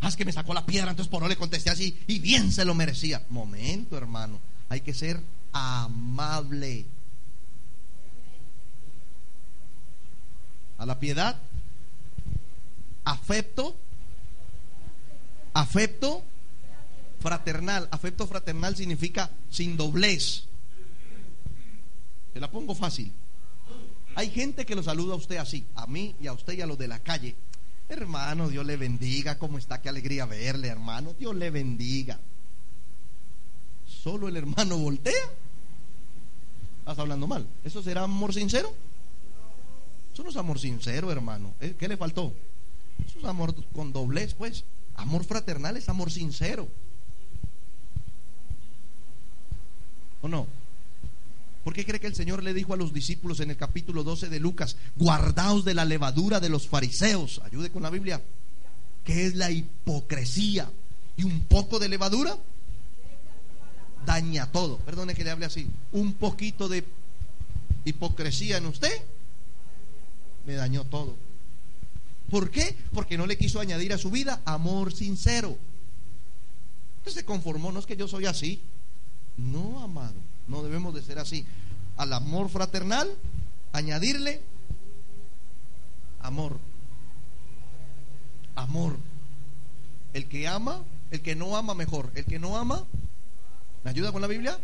[0.00, 2.64] Haz que me sacó la piedra, entonces por no le contesté así y bien se
[2.64, 3.24] lo merecía.
[3.30, 4.40] Momento, hermano.
[4.68, 5.20] Hay que ser
[5.52, 6.86] amable.
[10.78, 11.40] A la piedad,
[13.04, 13.76] afecto,
[15.54, 16.24] afecto
[17.22, 17.88] fraternal.
[17.90, 20.44] Afecto fraternal significa sin doblez.
[22.34, 23.12] Te la pongo fácil.
[24.14, 26.66] Hay gente que lo saluda a usted así, a mí y a usted y a
[26.66, 27.34] los de la calle.
[27.88, 29.38] Hermano, Dios le bendiga.
[29.38, 29.80] ¿Cómo está?
[29.80, 31.14] Qué alegría verle, hermano.
[31.18, 32.18] Dios le bendiga.
[33.86, 35.12] Solo el hermano voltea.
[36.80, 37.46] Estás hablando mal.
[37.64, 38.72] ¿Eso será amor sincero?
[40.12, 41.54] Eso no es amor sincero, hermano.
[41.60, 41.74] ¿Eh?
[41.78, 42.34] ¿Qué le faltó?
[43.06, 44.64] Eso es amor con doblez, pues.
[44.96, 46.68] Amor fraternal es amor sincero.
[50.22, 50.46] ¿O no?
[51.64, 54.28] ¿Por qué cree que el Señor le dijo a los discípulos en el capítulo 12
[54.28, 57.40] de Lucas, guardaos de la levadura de los fariseos?
[57.44, 58.20] Ayude con la Biblia.
[59.04, 60.70] ¿Qué es la hipocresía?
[61.16, 62.36] ¿Y un poco de levadura?
[64.06, 64.78] Daña todo.
[64.78, 65.68] Perdone que le hable así.
[65.92, 66.84] Un poquito de
[67.84, 68.92] hipocresía en usted
[70.46, 71.16] me dañó todo.
[72.30, 72.76] ¿Por qué?
[72.92, 75.56] Porque no le quiso añadir a su vida amor sincero.
[76.98, 78.60] Usted se conformó, no es que yo soy así.
[79.36, 80.14] No, amado.
[80.48, 81.46] No debemos de ser así.
[81.96, 83.08] Al amor fraternal,
[83.72, 84.42] añadirle
[86.20, 86.58] amor.
[88.54, 88.96] Amor.
[90.14, 92.10] El que ama, el que no ama mejor.
[92.14, 92.84] El que no ama,
[93.84, 94.58] ¿me ayuda con la Biblia?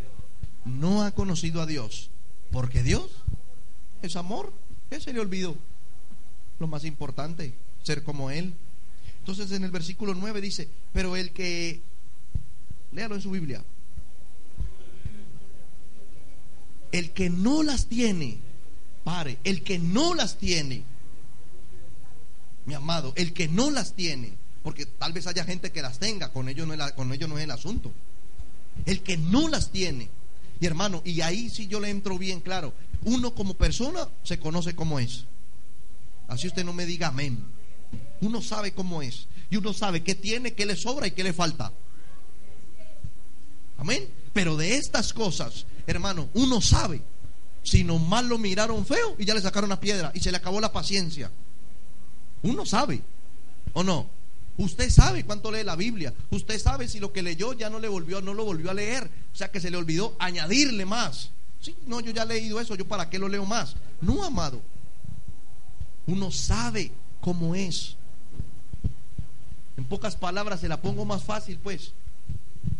[0.65, 2.09] No ha conocido a Dios.
[2.51, 3.09] Porque Dios
[4.01, 4.51] es amor.
[4.89, 5.55] ¿Qué se le olvidó?
[6.59, 7.53] Lo más importante,
[7.83, 8.53] ser como Él.
[9.19, 11.81] Entonces en el versículo 9 dice, pero el que,
[12.91, 13.63] léalo en su Biblia,
[16.91, 18.39] El que no las tiene,
[19.03, 20.83] pare, el que no las tiene,
[22.65, 26.31] mi amado, el que no las tiene, porque tal vez haya gente que las tenga,
[26.31, 27.91] con ello no es, con no es el asunto.
[28.85, 30.09] El que no las tiene,
[30.59, 32.73] y hermano, y ahí sí yo le entro bien claro,
[33.03, 35.25] uno como persona se conoce como es.
[36.27, 37.39] Así usted no me diga amén.
[38.21, 39.27] Uno sabe cómo es.
[39.49, 41.71] Y uno sabe qué tiene, qué le sobra y qué le falta.
[43.77, 44.07] Amén.
[44.33, 47.01] Pero de estas cosas hermano, uno sabe
[47.63, 50.59] si nomás lo miraron feo y ya le sacaron la piedra y se le acabó
[50.61, 51.31] la paciencia.
[52.43, 53.01] Uno sabe,
[53.73, 54.07] ¿o no?
[54.57, 56.13] Usted sabe cuánto lee la Biblia.
[56.31, 59.09] Usted sabe si lo que leyó ya no le volvió, no lo volvió a leer.
[59.33, 61.31] O sea que se le olvidó añadirle más.
[61.61, 63.75] Sí, no, yo ya he leído eso, yo para qué lo leo más.
[64.01, 64.61] No, amado.
[66.07, 67.95] Uno sabe cómo es.
[69.77, 71.93] En pocas palabras se la pongo más fácil, pues.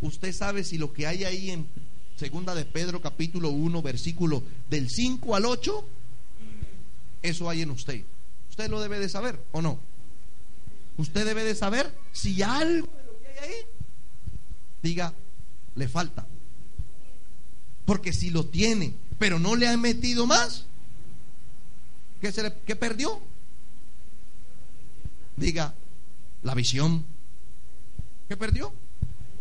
[0.01, 1.65] Usted sabe si lo que hay ahí en
[2.19, 5.87] Segunda de Pedro capítulo 1 versículo del 5 al 8,
[7.21, 8.03] eso hay en usted.
[8.49, 9.79] Usted lo debe de saber o no.
[10.97, 13.55] Usted debe de saber si algo de lo que hay ahí,
[14.83, 15.13] diga,
[15.75, 16.27] le falta.
[17.85, 20.65] Porque si lo tiene, pero no le ha metido más,
[22.19, 23.21] ¿qué, se le, qué perdió?
[25.37, 25.73] Diga,
[26.43, 27.05] la visión.
[28.27, 28.73] ¿Qué perdió?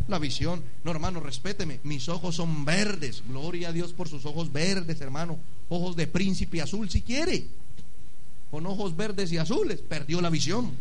[0.08, 0.62] La visión.
[0.84, 1.80] No, hermano, respéteme.
[1.84, 3.22] Mis ojos son verdes.
[3.28, 5.38] Gloria a Dios por sus ojos verdes, hermano.
[5.68, 7.46] Ojos de príncipe azul, si quiere.
[8.50, 9.80] Con ojos verdes y azules.
[9.80, 10.72] Perdió la visión.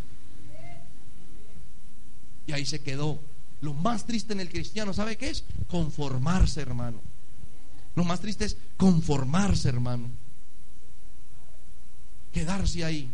[2.48, 3.20] Y ahí se quedó.
[3.62, 5.44] Lo más triste en el cristiano, ¿sabe qué es?
[5.68, 7.02] Conformarse, hermano.
[7.96, 10.10] Lo más triste es conformarse, hermano.
[12.32, 13.10] Quedarse ahí.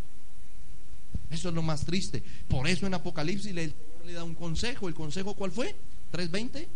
[1.32, 2.21] Eso es lo más triste.
[2.47, 3.73] Por eso en Apocalipsis le,
[4.06, 4.88] le da un consejo.
[4.88, 5.76] ¿El consejo cuál fue?
[6.13, 6.67] 3.20.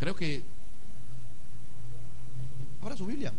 [0.00, 0.42] Creo que...
[2.82, 3.32] Ahora su Biblia.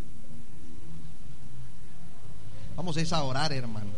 [2.74, 3.90] Vamos a orar, hermano.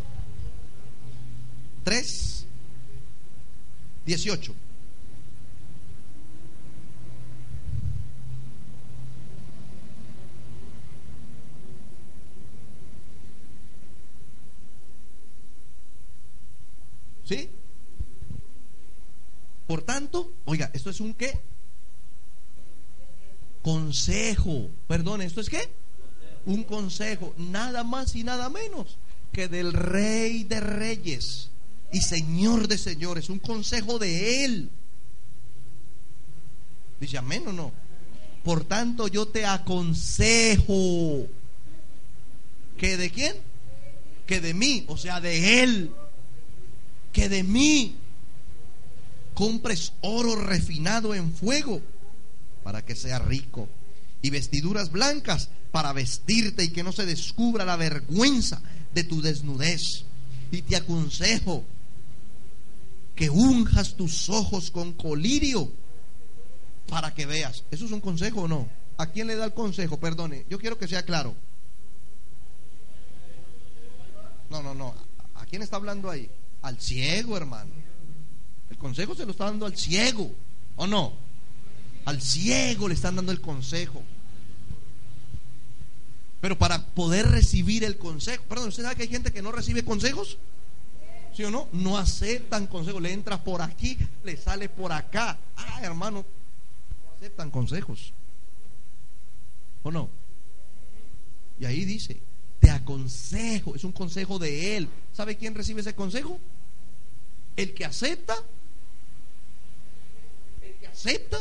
[1.85, 2.47] 3,
[4.05, 4.55] 18.
[17.25, 17.49] ¿Sí?
[19.71, 21.39] Por tanto, oiga, ¿esto es un qué?
[23.63, 24.69] Consejo.
[24.89, 25.71] Perdón, ¿esto es qué?
[26.47, 27.33] Un consejo.
[27.37, 28.99] Nada más y nada menos
[29.33, 31.51] que del Rey de Reyes
[31.93, 33.31] y Señor de Señores.
[33.31, 34.71] Un consejo de Él.
[37.01, 37.73] Dice amén o no.
[38.43, 41.27] Por tanto, yo te aconsejo
[42.77, 43.37] que de quién?
[44.27, 45.93] Que de mí, o sea, de Él.
[47.13, 48.00] Que de mí
[49.41, 51.81] compres oro refinado en fuego
[52.63, 53.71] para que sea rico
[54.21, 58.61] y vestiduras blancas para vestirte y que no se descubra la vergüenza
[58.93, 60.05] de tu desnudez.
[60.53, 61.65] Y te aconsejo
[63.17, 65.73] que unjas tus ojos con colirio
[66.91, 67.65] para que veas.
[67.71, 68.69] ¿Eso es un consejo o no?
[68.99, 69.99] ¿A quién le da el consejo?
[69.99, 71.35] Perdone, yo quiero que sea claro.
[74.51, 74.95] No, no, no.
[75.35, 76.29] ¿A quién está hablando ahí?
[76.61, 77.90] Al ciego, hermano.
[78.81, 80.33] Consejo se lo está dando al ciego,
[80.77, 81.13] ¿o no?
[82.07, 84.03] Al ciego le están dando el consejo.
[86.41, 89.85] Pero para poder recibir el consejo, perdón, ¿usted sabe que hay gente que no recibe
[89.85, 90.39] consejos?
[91.35, 91.69] ¿Sí o no?
[91.73, 95.39] No aceptan consejos, le entra por aquí, le sale por acá.
[95.57, 96.25] Ah, hermano,
[97.05, 98.15] no aceptan consejos.
[99.83, 100.09] ¿O no?
[101.59, 102.19] Y ahí dice,
[102.59, 104.89] te aconsejo, es un consejo de él.
[105.13, 106.39] ¿Sabe quién recibe ese consejo?
[107.57, 108.35] El que acepta.
[111.01, 111.39] Acepta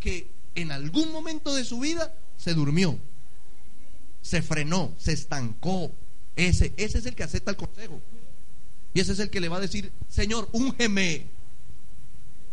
[0.00, 2.98] que en algún momento de su vida se durmió,
[4.22, 5.92] se frenó, se estancó.
[6.34, 8.00] Ese, ese es el que acepta el consejo.
[8.92, 11.26] Y ese es el que le va a decir, Señor, úngeme.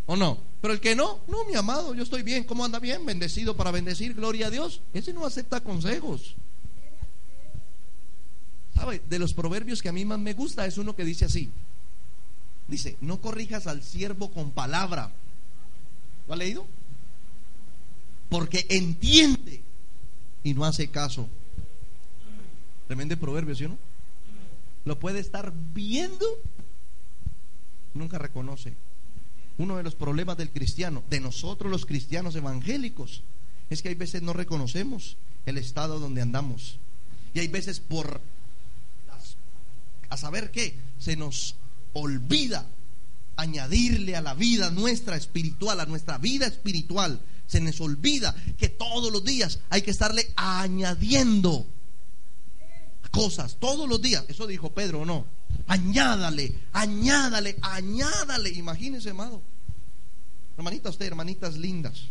[0.05, 0.37] ¿O no?
[0.61, 2.43] Pero el que no, no, mi amado, yo estoy bien.
[2.43, 3.03] ¿Cómo anda bien?
[3.07, 4.81] Bendecido para bendecir, gloria a Dios.
[4.93, 6.35] Ese no acepta consejos.
[8.75, 9.01] ¿Sabe?
[9.09, 11.49] De los proverbios que a mí más me gusta es uno que dice así.
[12.69, 15.11] Dice, no corrijas al siervo con palabra.
[16.27, 16.67] ¿Lo ha leído?
[18.29, 19.61] Porque entiende
[20.43, 21.27] y no hace caso.
[22.87, 23.77] Tremendo proverbio, ¿sí o no?
[24.85, 26.25] Lo puede estar viendo,
[27.93, 28.73] nunca reconoce.
[29.57, 33.23] Uno de los problemas del cristiano, de nosotros los cristianos evangélicos,
[33.69, 36.77] es que hay veces no reconocemos el estado donde andamos.
[37.33, 38.21] Y hay veces por
[39.07, 39.35] las,
[40.09, 41.55] a saber qué, se nos
[41.93, 42.65] olvida
[43.35, 49.11] añadirle a la vida nuestra espiritual, a nuestra vida espiritual, se nos olvida que todos
[49.11, 51.65] los días hay que estarle añadiendo
[53.11, 54.25] cosas, todos los días.
[54.27, 55.25] Eso dijo Pedro, ¿o no?
[55.67, 58.49] Añádale, añádale, añádale.
[58.49, 59.41] Imagínense, amado.
[60.57, 62.03] Hermanita usted, hermanitas lindas.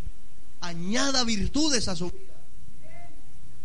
[0.61, 2.38] Añada virtudes a su vida.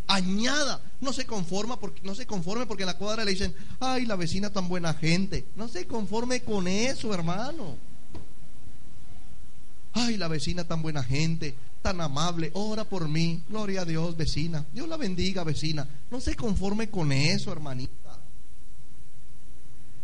[0.08, 4.06] Añada, no se conforma porque no se conforme porque en la cuadra le dicen, "Ay,
[4.06, 7.78] la vecina tan buena gente." No se conforme con eso, hermano.
[9.94, 14.66] Ay, la vecina tan buena gente, tan amable, ora por mí, gloria a Dios, vecina.
[14.74, 15.88] Dios la bendiga, vecina.
[16.10, 18.20] No se conforme con eso, hermanita.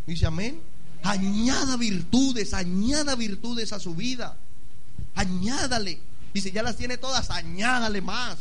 [0.06, 0.62] Dice amén.
[1.04, 4.38] Añada virtudes, añada virtudes a su vida.
[5.16, 6.00] Añádale.
[6.36, 8.38] Si ya las tiene todas, añádale más.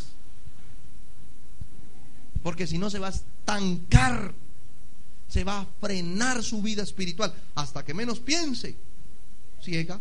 [2.49, 4.33] Porque si no se va a estancar,
[5.29, 8.75] se va a frenar su vida espiritual hasta que menos piense.
[9.63, 10.01] Ciega.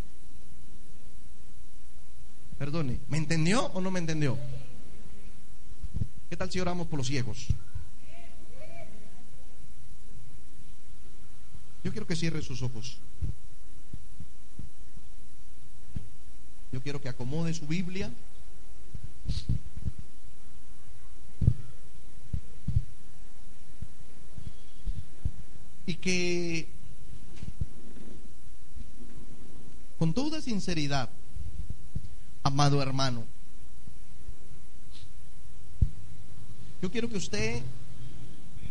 [2.57, 4.37] Perdone, ¿me entendió o no me entendió?
[6.29, 7.47] ¿Qué tal si oramos por los ciegos?
[11.83, 12.97] Yo quiero que cierre sus ojos.
[16.71, 18.09] Yo quiero que acomode su Biblia.
[25.87, 26.67] Y que
[29.97, 31.09] con toda sinceridad
[32.43, 33.25] amado hermano.
[36.81, 37.61] Yo quiero que usted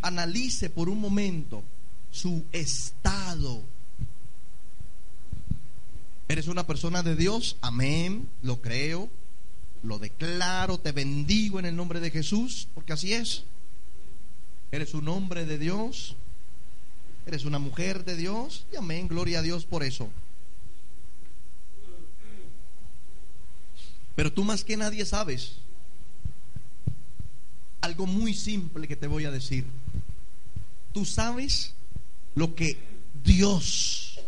[0.02, 1.62] analice por un momento
[2.10, 3.62] su estado.
[6.28, 7.56] ¿Eres una persona de Dios?
[7.60, 9.08] Amén, lo creo,
[9.82, 13.44] lo declaro, te bendigo en el nombre de Jesús, porque así es.
[14.72, 16.16] ¿Eres un hombre de Dios?
[17.26, 18.66] ¿Eres una mujer de Dios?
[18.72, 20.08] Y amén, gloria a Dios por eso.
[24.14, 25.56] Pero tú más que nadie sabes
[27.86, 29.64] algo muy simple que te voy a decir.
[30.92, 31.72] Tú sabes
[32.34, 32.78] lo que
[33.24, 34.20] Dios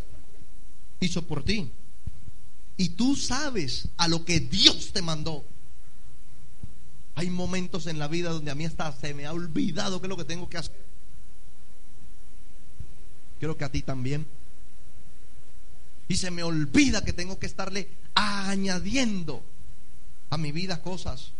[1.01, 1.71] hizo por ti.
[2.77, 5.45] Y tú sabes a lo que Dios te mandó.
[7.17, 10.09] Hay momentos en la vida donde a mí hasta se me ha olvidado qué es
[10.09, 10.88] lo que tengo que hacer.
[13.39, 14.27] Creo que a ti también.
[16.09, 19.43] Y se me olvida que tengo que estarle añadiendo
[20.31, 21.33] a mi vida cosas.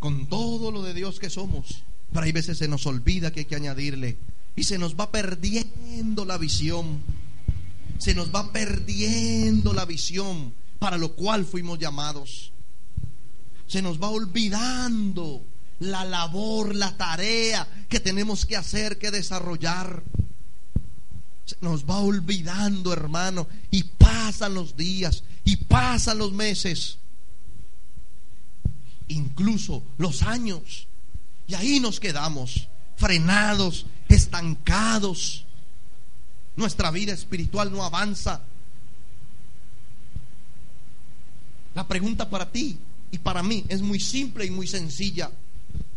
[0.00, 1.84] Con todo lo de Dios que somos.
[2.12, 4.18] Pero hay veces se nos olvida que hay que añadirle.
[4.56, 7.00] Y se nos va perdiendo la visión.
[7.98, 12.52] Se nos va perdiendo la visión para lo cual fuimos llamados.
[13.66, 15.42] Se nos va olvidando
[15.80, 20.02] la labor, la tarea que tenemos que hacer, que desarrollar.
[21.44, 26.98] Se nos va olvidando, hermano, y pasan los días, y pasan los meses,
[29.08, 30.86] incluso los años,
[31.46, 35.44] y ahí nos quedamos, frenados, estancados.
[36.56, 38.40] Nuestra vida espiritual no avanza.
[41.74, 42.78] La pregunta para ti
[43.10, 45.30] y para mí es muy simple y muy sencilla.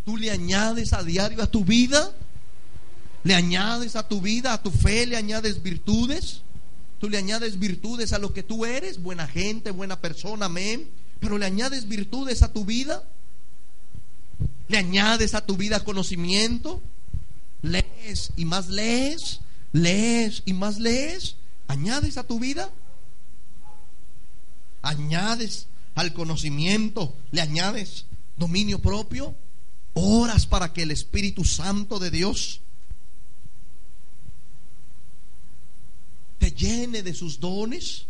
[0.08, 2.14] ¿Tú le añades a diario a tu vida?
[3.26, 6.44] ¿Le añades a tu vida, a tu fe, le añades virtudes?
[6.98, 9.04] ¿Tú le añades virtudes a lo que tú eres?
[9.04, 10.90] Buena gente, buena persona, amén.
[11.20, 13.04] Pero le añades virtudes a tu vida?
[14.70, 16.82] ¿Le añades a tu vida conocimiento?
[17.62, 19.42] ¿Lees y más lees?
[19.74, 21.36] ¿Lees y más lees?
[21.68, 22.72] ¿Añades a tu vida?
[24.84, 27.14] ¿Añades al conocimiento?
[27.32, 28.06] ¿Le añades
[28.38, 29.36] dominio propio?
[30.00, 32.62] ¿Oras para que el Espíritu Santo de Dios
[36.38, 38.06] te llene de sus dones?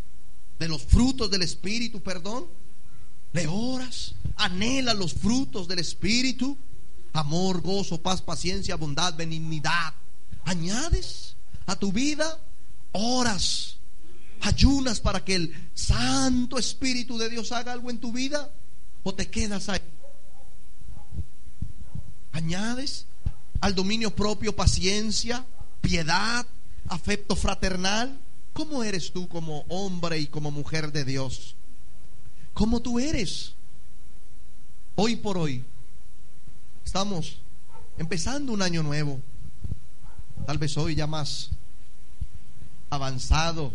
[0.60, 2.48] ¿De los frutos del Espíritu, perdón?
[3.32, 4.16] ¿Le oras?
[4.36, 6.58] ¿Anhela los frutos del Espíritu?
[7.14, 9.94] Amor, gozo, paz, paciencia, bondad, benignidad.
[10.44, 12.38] ¿Añades a tu vida?
[12.92, 13.78] ¿Oras?
[14.42, 18.52] ¿Ayunas para que el Santo Espíritu de Dios haga algo en tu vida?
[19.04, 19.80] ¿O te quedas ahí?
[22.38, 23.08] ¿Añades
[23.62, 25.44] al dominio propio paciencia,
[25.82, 26.46] piedad,
[26.88, 28.16] afecto fraternal?
[28.54, 31.56] ¿Cómo eres tú como hombre y como mujer de Dios?
[32.54, 33.56] ¿Cómo tú eres?
[34.94, 35.64] Hoy por hoy
[36.86, 37.40] estamos
[37.98, 39.20] empezando un año nuevo.
[40.46, 41.50] Tal vez hoy ya más
[42.92, 43.72] avanzado.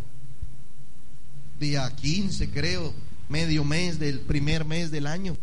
[1.58, 2.94] Día 15 creo,
[3.28, 5.36] medio mes del primer mes del año.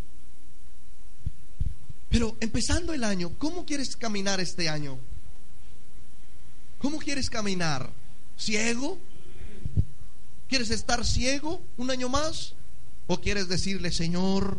[2.10, 4.98] Pero empezando el año, ¿cómo quieres caminar este año?
[6.80, 7.90] ¿Cómo quieres caminar?
[8.38, 8.98] ¿Ciego?
[10.48, 12.54] ¿Quieres estar ciego un año más?
[13.08, 14.58] ¿O quieres decirle, Señor,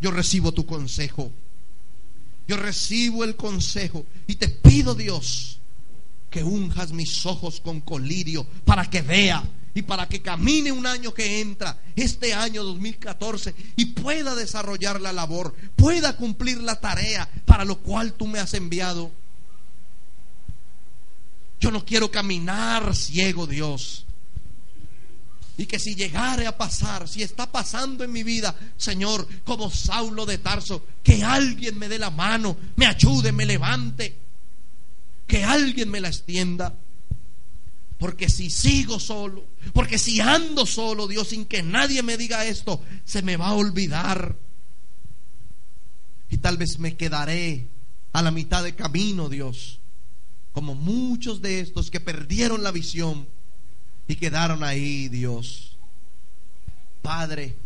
[0.00, 1.30] yo recibo tu consejo?
[2.48, 5.60] Yo recibo el consejo y te pido, Dios,
[6.30, 9.44] que unjas mis ojos con colirio para que vea
[9.78, 15.12] y para que camine un año que entra, este año 2014, y pueda desarrollar la
[15.12, 19.12] labor, pueda cumplir la tarea para lo cual tú me has enviado.
[21.60, 24.04] Yo no quiero caminar ciego, Dios.
[25.56, 30.26] Y que si llegare a pasar, si está pasando en mi vida, Señor, como Saulo
[30.26, 34.16] de Tarso, que alguien me dé la mano, me ayude, me levante,
[35.28, 36.74] que alguien me la extienda.
[37.98, 42.80] Porque si sigo solo, porque si ando solo, Dios, sin que nadie me diga esto,
[43.04, 44.36] se me va a olvidar.
[46.30, 47.68] Y tal vez me quedaré
[48.12, 49.80] a la mitad de camino, Dios,
[50.52, 53.26] como muchos de estos que perdieron la visión
[54.06, 55.76] y quedaron ahí, Dios.
[57.02, 57.56] Padre,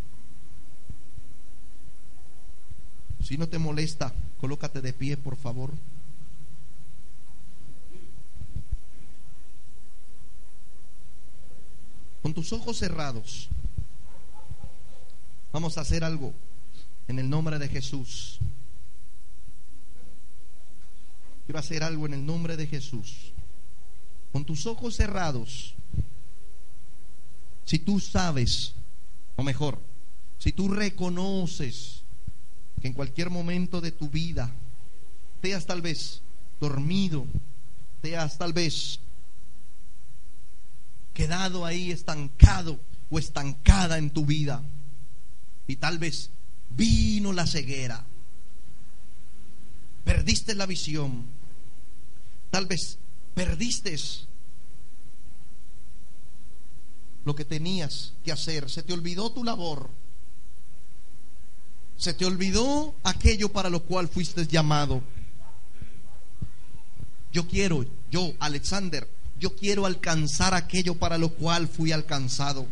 [3.22, 5.72] si no te molesta, colócate de pie, por favor.
[12.22, 13.48] Con tus ojos cerrados,
[15.52, 16.32] vamos a hacer algo
[17.08, 18.38] en el nombre de Jesús.
[21.44, 23.32] Quiero hacer algo en el nombre de Jesús.
[24.32, 25.74] Con tus ojos cerrados,
[27.64, 28.74] si tú sabes,
[29.36, 29.80] o mejor,
[30.38, 32.02] si tú reconoces
[32.80, 34.50] que en cualquier momento de tu vida
[35.40, 36.22] te has tal vez
[36.60, 37.26] dormido,
[38.00, 39.00] te has tal vez
[41.14, 44.62] quedado ahí estancado o estancada en tu vida.
[45.66, 46.30] Y tal vez
[46.70, 48.04] vino la ceguera,
[50.04, 51.26] perdiste la visión,
[52.50, 52.98] tal vez
[53.34, 53.96] perdiste
[57.24, 59.90] lo que tenías que hacer, se te olvidó tu labor,
[61.96, 65.02] se te olvidó aquello para lo cual fuiste llamado.
[67.32, 69.08] Yo quiero, yo, Alexander,
[69.42, 72.64] yo quiero alcanzar aquello para lo cual fui alcanzado.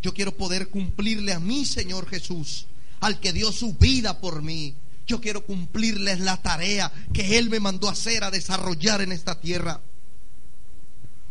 [0.00, 2.66] Yo quiero poder cumplirle a mi Señor Jesús,
[3.00, 4.76] al que dio su vida por mí.
[5.08, 9.80] Yo quiero cumplirles la tarea que Él me mandó hacer, a desarrollar en esta tierra.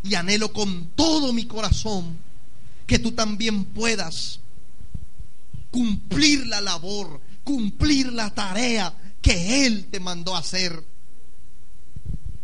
[0.04, 2.18] Y anhelo con todo mi corazón
[2.86, 4.42] que tú también puedas
[5.72, 10.84] cumplir la labor, cumplir la tarea que Él te mandó hacer.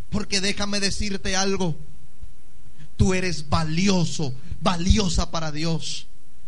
[0.10, 1.76] Porque déjame decirte algo,
[2.98, 6.08] tú eres valioso, valiosa para Dios.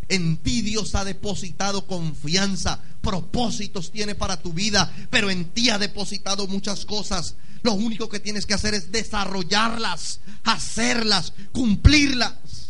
[0.09, 5.77] En ti Dios ha depositado confianza, propósitos tiene para tu vida, pero en ti ha
[5.77, 7.35] depositado muchas cosas.
[7.61, 12.69] Lo único que tienes que hacer es desarrollarlas, hacerlas, cumplirlas.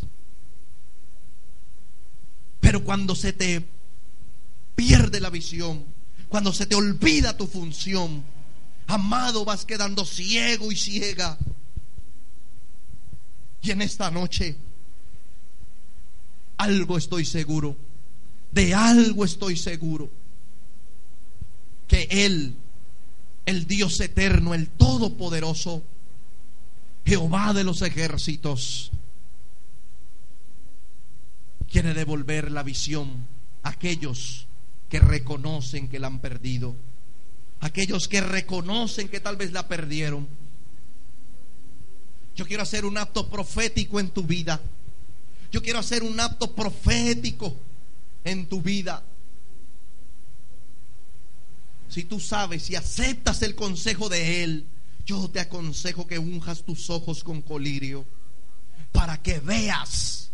[2.59, 3.65] Pero cuando se te
[4.75, 5.85] pierde la visión,
[6.27, 8.23] cuando se te olvida tu función,
[8.87, 11.37] amado, vas quedando ciego y ciega.
[13.61, 14.55] Y en esta noche,
[16.57, 17.75] algo estoy seguro,
[18.51, 20.09] de algo estoy seguro,
[21.87, 22.55] que Él,
[23.45, 25.83] el Dios eterno, el Todopoderoso,
[27.05, 28.91] Jehová de los ejércitos,
[31.69, 33.27] quiere devolver la visión
[33.63, 34.47] a aquellos
[34.89, 36.75] que reconocen que la han perdido,
[37.61, 40.27] aquellos que reconocen que tal vez la perdieron.
[42.39, 44.61] Yo quiero hacer un acto profético en tu vida.
[45.51, 47.53] Yo quiero hacer un acto profético
[48.23, 49.03] en tu vida.
[51.89, 54.65] Si tú sabes y aceptas el consejo de Él,
[55.05, 58.05] yo te aconsejo que unjas tus ojos con colirio
[58.93, 60.31] para que veas.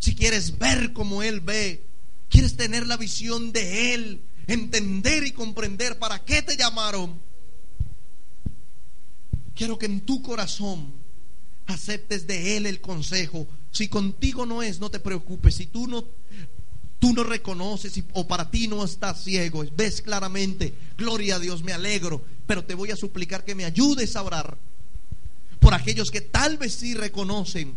[0.00, 1.84] Si quieres ver como Él ve,
[2.28, 7.31] quieres tener la visión de Él, entender y comprender para qué te llamaron.
[9.54, 10.92] Quiero que en tu corazón
[11.66, 13.46] aceptes de Él el consejo.
[13.70, 15.56] Si contigo no es, no te preocupes.
[15.56, 16.04] Si tú no,
[16.98, 21.72] tú no reconoces o para ti no estás ciego, ves claramente, gloria a Dios, me
[21.72, 24.56] alegro, pero te voy a suplicar que me ayudes a orar
[25.60, 27.76] por aquellos que tal vez sí reconocen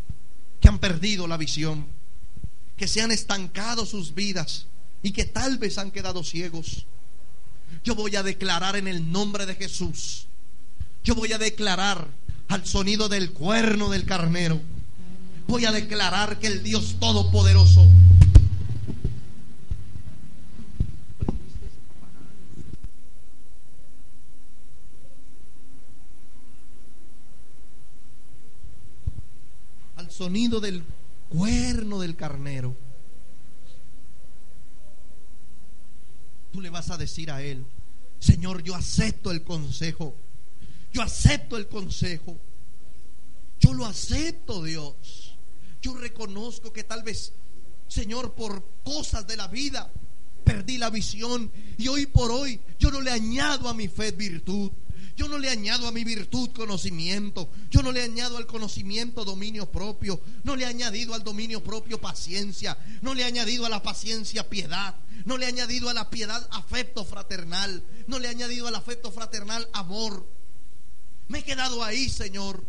[0.59, 1.85] que han perdido la visión,
[2.75, 4.67] que se han estancado sus vidas
[5.03, 6.87] y que tal vez han quedado ciegos.
[7.83, 10.27] Yo voy a declarar en el nombre de Jesús.
[11.05, 12.07] Yo voy a declarar
[12.47, 14.59] al sonido del cuerno del carnero.
[15.47, 17.87] Voy a declarar que el Dios Todopoderoso
[29.97, 30.83] al sonido del
[31.29, 32.75] cuerno del carnero,
[36.51, 37.63] tú le vas a decir a él,
[38.19, 40.15] Señor, yo acepto el consejo,
[40.95, 42.39] yo acepto el consejo,
[43.59, 45.35] yo lo acepto, Dios.
[45.81, 47.33] Yo reconozco que tal vez,
[47.89, 49.91] Señor, por cosas de la vida,
[50.45, 54.71] perdí la visión y hoy por hoy yo no le añado a mi fe virtud.
[55.17, 57.49] Yo no le añado a mi virtud conocimiento.
[57.69, 60.21] Yo no le añado al conocimiento dominio propio.
[60.45, 62.77] No le he añadido al dominio propio paciencia.
[63.01, 64.95] No le he añadido a la paciencia piedad.
[65.25, 67.83] No le he añadido a la piedad afecto fraternal.
[68.07, 70.34] No le he añadido al afecto fraternal amor.
[71.27, 72.63] Me he quedado ahí, Señor.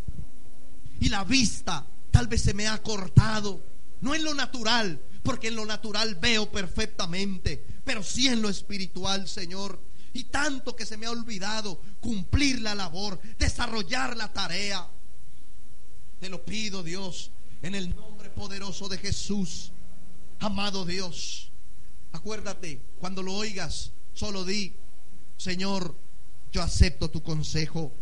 [1.00, 3.62] Y la vista tal vez se me ha cortado.
[4.00, 9.28] No en lo natural, porque en lo natural veo perfectamente, pero sí en lo espiritual,
[9.28, 9.80] Señor.
[10.12, 14.88] Y tanto que se me ha olvidado cumplir la labor, desarrollar la tarea.
[16.20, 17.30] Te lo pido, Dios,
[17.62, 19.72] en el nombre poderoso de Jesús.
[20.38, 21.50] Amado Dios,
[22.12, 24.74] acuérdate, cuando lo oigas, solo di,
[25.36, 25.94] Señor,
[26.52, 27.92] yo acepto tu consejo.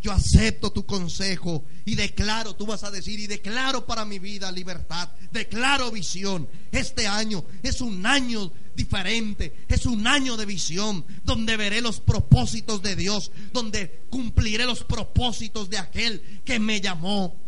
[0.00, 4.52] Yo acepto tu consejo y declaro, tú vas a decir, y declaro para mi vida
[4.52, 6.48] libertad, declaro visión.
[6.70, 12.80] Este año es un año diferente, es un año de visión, donde veré los propósitos
[12.80, 17.47] de Dios, donde cumpliré los propósitos de aquel que me llamó.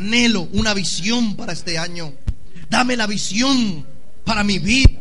[0.00, 2.12] Anhelo una visión para este año.
[2.68, 3.86] Dame la visión
[4.24, 5.00] para mi vida.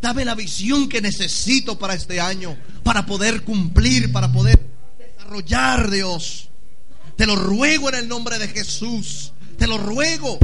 [0.00, 4.58] Dame la visión que necesito para este año, para poder cumplir, para poder
[4.98, 6.48] desarrollar, Dios.
[7.16, 9.32] Te lo ruego en el nombre de Jesús.
[9.58, 10.38] Te lo ruego.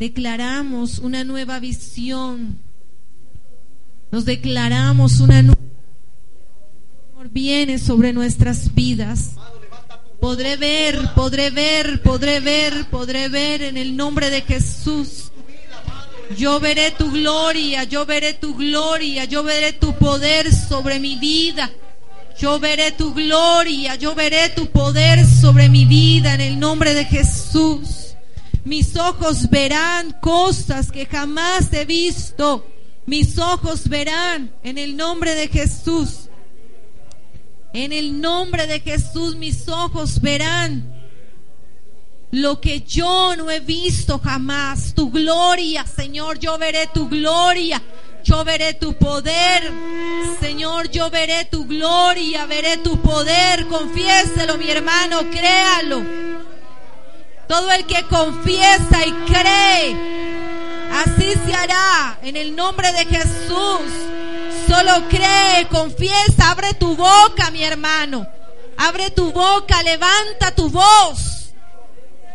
[0.00, 2.58] Declaramos una nueva visión.
[4.10, 5.60] Nos declaramos una nueva
[7.30, 9.32] viene sobre nuestras vidas.
[10.18, 15.32] Podré ver, podré ver, podré ver, podré ver en el nombre de Jesús.
[16.34, 21.70] Yo veré tu gloria, yo veré tu gloria, yo veré tu poder sobre mi vida.
[22.38, 27.04] Yo veré tu gloria, yo veré tu poder sobre mi vida en el nombre de
[27.04, 27.99] Jesús.
[28.64, 32.66] Mis ojos verán cosas que jamás he visto.
[33.06, 36.28] Mis ojos verán en el nombre de Jesús.
[37.72, 41.00] En el nombre de Jesús mis ojos verán
[42.32, 44.94] lo que yo no he visto jamás.
[44.94, 47.82] Tu gloria, Señor, yo veré tu gloria.
[48.22, 49.72] Yo veré tu poder.
[50.40, 53.66] Señor, yo veré tu gloria, veré tu poder.
[53.66, 56.02] Confiéselo, mi hermano, créalo.
[57.50, 59.96] Todo el que confiesa y cree,
[60.92, 63.90] así se hará en el nombre de Jesús.
[64.68, 68.24] Solo cree, confiesa, abre tu boca, mi hermano.
[68.76, 71.50] Abre tu boca, levanta tu voz.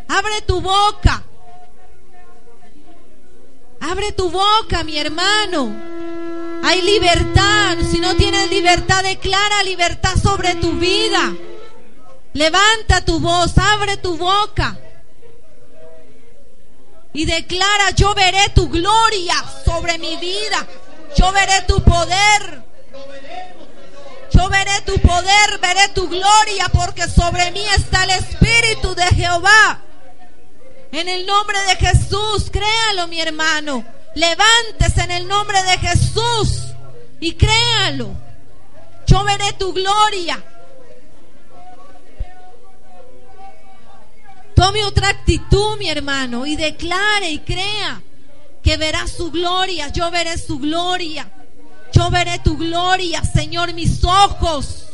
[0.10, 1.24] Abre tu boca.
[3.80, 5.74] Abre tu boca, mi hermano.
[6.62, 7.78] Hay libertad.
[7.90, 11.34] Si no tienes libertad, declara libertad sobre tu vida.
[12.34, 14.78] Levanta tu voz, abre tu boca.
[17.16, 20.68] Y declara, yo veré tu gloria sobre mi vida.
[21.16, 22.62] Yo veré tu poder.
[24.32, 29.80] Yo veré tu poder, veré tu gloria, porque sobre mí está el Espíritu de Jehová.
[30.92, 33.86] En el nombre de Jesús, créalo, mi hermano.
[34.16, 36.66] Levántese en el nombre de Jesús
[37.22, 38.10] y créalo.
[39.08, 40.44] Yo veré tu gloria.
[44.56, 48.02] Tome otra actitud, mi hermano, y declare y crea
[48.64, 49.90] que verá su gloria.
[49.90, 51.30] Yo veré su gloria.
[51.92, 53.74] Yo veré tu gloria, Señor.
[53.74, 54.86] Mis ojos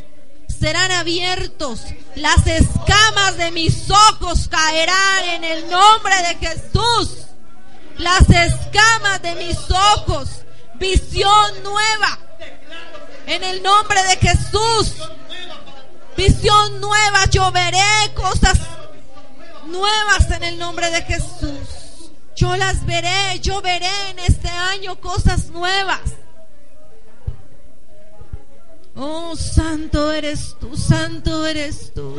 [0.47, 1.81] serán abiertos.
[2.15, 7.27] Las escamas de mis ojos caerán en el nombre de Jesús.
[7.97, 10.29] Las escamas de mis ojos.
[10.75, 12.19] Visión nueva.
[13.27, 14.95] En el nombre de Jesús.
[16.17, 17.25] Visión nueva.
[17.29, 18.59] Yo veré cosas
[19.71, 22.11] nuevas en el nombre de Jesús.
[22.35, 26.01] Yo las veré, yo veré en este año cosas nuevas.
[28.95, 32.15] Oh, santo eres tú, santo eres tú.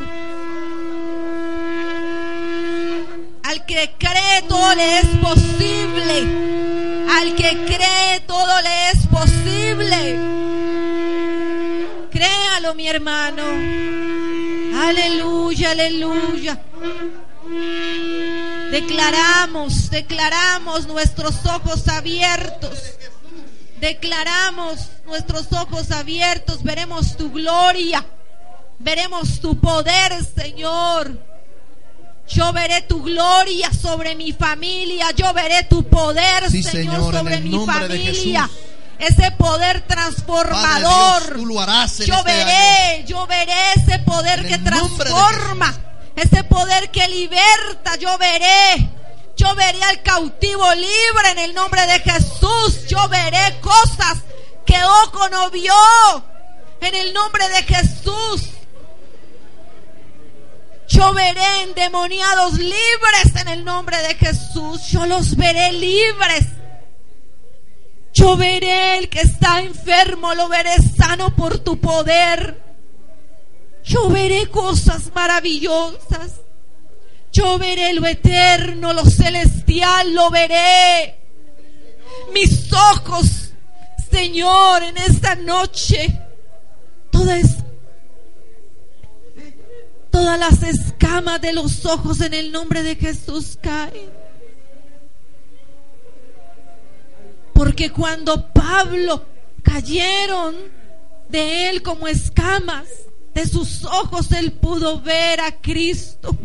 [3.45, 7.07] Al que cree todo le es posible.
[7.11, 10.19] Al que cree todo le es posible.
[12.11, 13.43] Créalo, mi hermano.
[14.83, 16.61] Aleluya, aleluya.
[18.71, 22.79] Declaramos, declaramos nuestros ojos abiertos.
[23.81, 26.63] Declaramos nuestros ojos abiertos.
[26.63, 28.05] Veremos tu gloria.
[28.79, 31.19] Veremos tu poder, Señor.
[32.29, 35.11] Yo veré tu gloria sobre mi familia.
[35.13, 38.49] Yo veré tu poder, Sí, Señor, sobre mi familia.
[38.99, 41.23] Ese poder transformador.
[41.25, 45.75] Dios, tú lo harás en yo este veré, yo veré ese poder En que transforma,
[46.17, 48.91] ese poder que liberta, yo veré.
[49.37, 52.87] Yo veré al cautivo libre en el nombre de Jesús.
[52.89, 54.19] Yo veré cosas
[54.67, 55.75] que ojo no vio
[56.81, 58.51] en el nombre de Jesús.
[60.89, 64.83] Yo veré endemoniados libres en el nombre de Jesús.
[64.91, 66.47] Yo los veré libres.
[68.13, 72.62] Yo veré el que está enfermo, lo veré sano por tu poder.
[73.85, 76.41] Yo veré cosas maravillosas.
[77.33, 81.19] Yo veré lo eterno, lo celestial, lo veré.
[82.35, 83.53] Mis ojos,
[84.11, 86.19] Señor, en esta noche,
[87.11, 87.59] todas,
[90.39, 94.11] las escamas de los ojos en el nombre de Jesús caen.
[97.55, 99.25] Porque cuando Pablo
[99.63, 100.57] cayeron
[101.29, 102.89] de él como escamas.
[103.35, 106.37] De sus ojos él pudo ver a Cristo.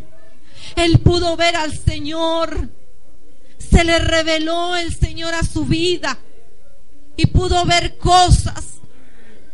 [0.76, 2.70] Él pudo ver al Señor.
[3.58, 6.18] Se le reveló el Señor a su vida
[7.18, 8.66] y pudo ver cosas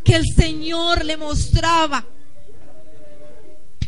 [0.04, 2.06] que el Señor le mostraba.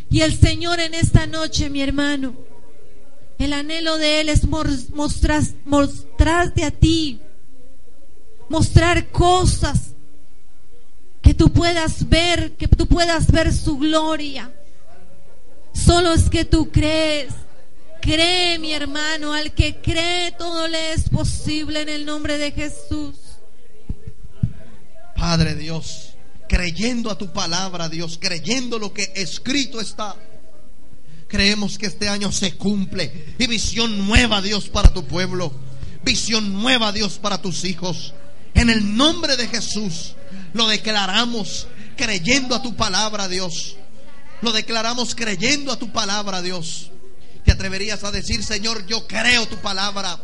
[0.10, 2.36] Y el Señor en esta noche, mi hermano,
[3.38, 7.20] el anhelo de Él es mostrar, mostrarte a ti,
[8.48, 9.95] mostrar cosas
[11.36, 14.52] tú puedas ver, que tú puedas ver su gloria.
[15.74, 17.34] Solo es que tú crees.
[18.02, 23.16] Cree, mi hermano, al que cree todo le es posible en el nombre de Jesús.
[25.16, 26.14] Padre Dios,
[26.48, 30.16] creyendo a tu palabra, Dios, creyendo lo que escrito está.
[31.28, 35.52] Creemos que este año se cumple y visión nueva, Dios, para tu pueblo.
[36.04, 38.14] Visión nueva, Dios, para tus hijos.
[38.54, 40.16] En el nombre de Jesús
[40.56, 43.76] lo declaramos creyendo a tu palabra, Dios.
[44.42, 46.92] Lo declaramos creyendo a tu palabra, Dios.
[47.44, 50.18] Te atreverías a decir, Señor, yo creo tu palabra.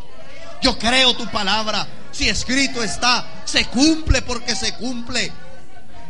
[0.62, 1.86] Yo creo tu palabra.
[2.14, 5.34] Si escrito está, se cumple porque se cumple.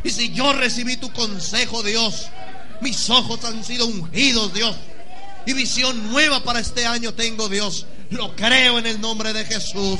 [0.03, 2.27] Y si yo recibí tu consejo, Dios,
[2.79, 4.75] mis ojos han sido ungidos, Dios.
[5.47, 7.87] Y visión nueva para este año tengo, Dios.
[8.11, 9.99] Lo creo en el nombre de Jesús.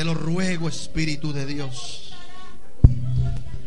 [0.00, 2.12] te lo ruego Espíritu de Dios,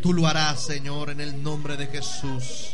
[0.02, 2.70] tú lo harás Señor en el nombre de Jesús,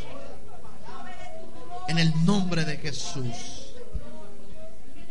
[1.90, 3.74] en el nombre de Jesús.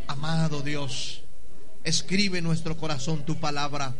[0.07, 1.21] Amado Dios,
[1.83, 3.93] escribe en nuestro corazón tu palabra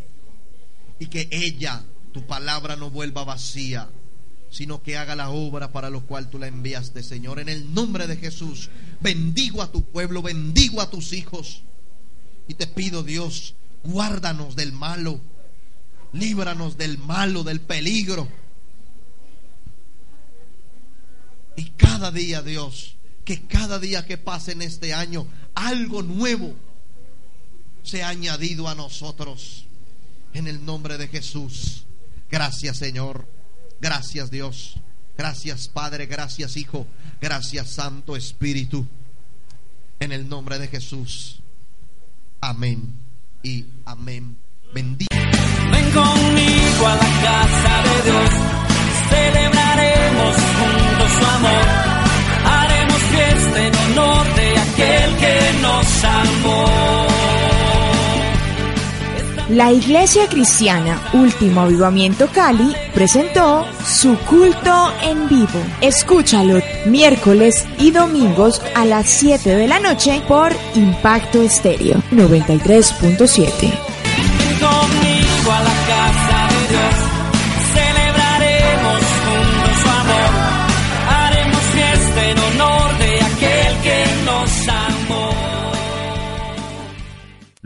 [0.97, 3.87] y que ella, tu palabra, no vuelva vacía,
[4.49, 7.39] sino que haga la obra para lo cual tú la enviaste, Señor.
[7.39, 11.61] En el nombre de Jesús, bendigo a tu pueblo, bendigo a tus hijos.
[12.47, 13.53] Y te pido, Dios,
[13.83, 15.19] guárdanos del malo,
[16.13, 18.27] líbranos del malo, del peligro.
[21.55, 26.55] Y cada día, Dios, que cada día que pase en este año algo nuevo
[27.83, 29.65] se ha añadido a nosotros.
[30.33, 31.85] En el nombre de Jesús.
[32.29, 33.27] Gracias Señor.
[33.81, 34.75] Gracias Dios.
[35.17, 36.05] Gracias Padre.
[36.05, 36.85] Gracias Hijo.
[37.19, 38.85] Gracias Santo Espíritu.
[39.99, 41.41] En el nombre de Jesús.
[42.41, 43.08] Amén
[43.43, 44.37] y amén.
[44.73, 45.15] Bendito.
[45.71, 48.29] Ven conmigo a la casa de Dios.
[49.09, 51.89] Celebraremos juntos su amor
[53.09, 56.99] fiesta en honor de aquel que nos amó.
[59.49, 65.59] La Iglesia Cristiana Último Avivamiento Cali presentó su culto en vivo.
[65.81, 66.57] Escúchalo
[66.89, 73.49] miércoles y domingos a las 7 de la noche por Impacto Estéreo 93.7.
[74.59, 77.09] Conmigo a la casa de Dios.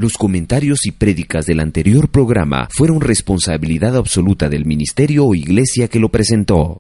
[0.04, 6.00] Los comentarios y prédicas del anterior programa fueron responsabilidad absoluta del ministerio o iglesia que
[6.00, 6.80] lo presentó.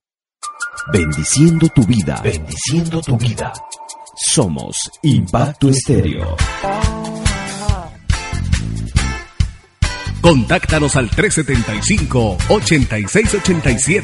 [0.91, 2.19] Bendiciendo tu vida.
[2.21, 3.53] Bendiciendo tu vida.
[4.15, 6.35] Somos Impacto Estéreo.
[10.21, 14.03] Contáctanos al 375-8687.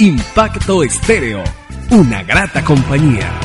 [0.00, 1.42] Impacto Estéreo.
[1.90, 3.40] Una grata compañía.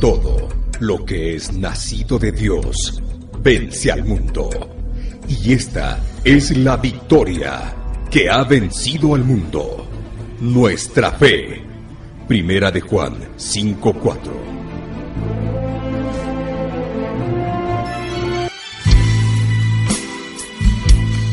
[0.00, 3.02] Todo lo que es nacido de Dios
[3.42, 4.50] vence al mundo.
[5.28, 7.74] Y esta es la victoria
[8.10, 9.86] que ha vencido al mundo.
[10.40, 11.62] Nuestra fe.
[12.26, 14.50] Primera de Juan 5:4.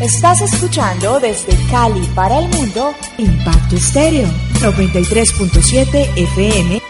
[0.01, 4.27] Estás escuchando desde Cali para el mundo Impacto Estéreo
[4.61, 6.81] 93.7 FM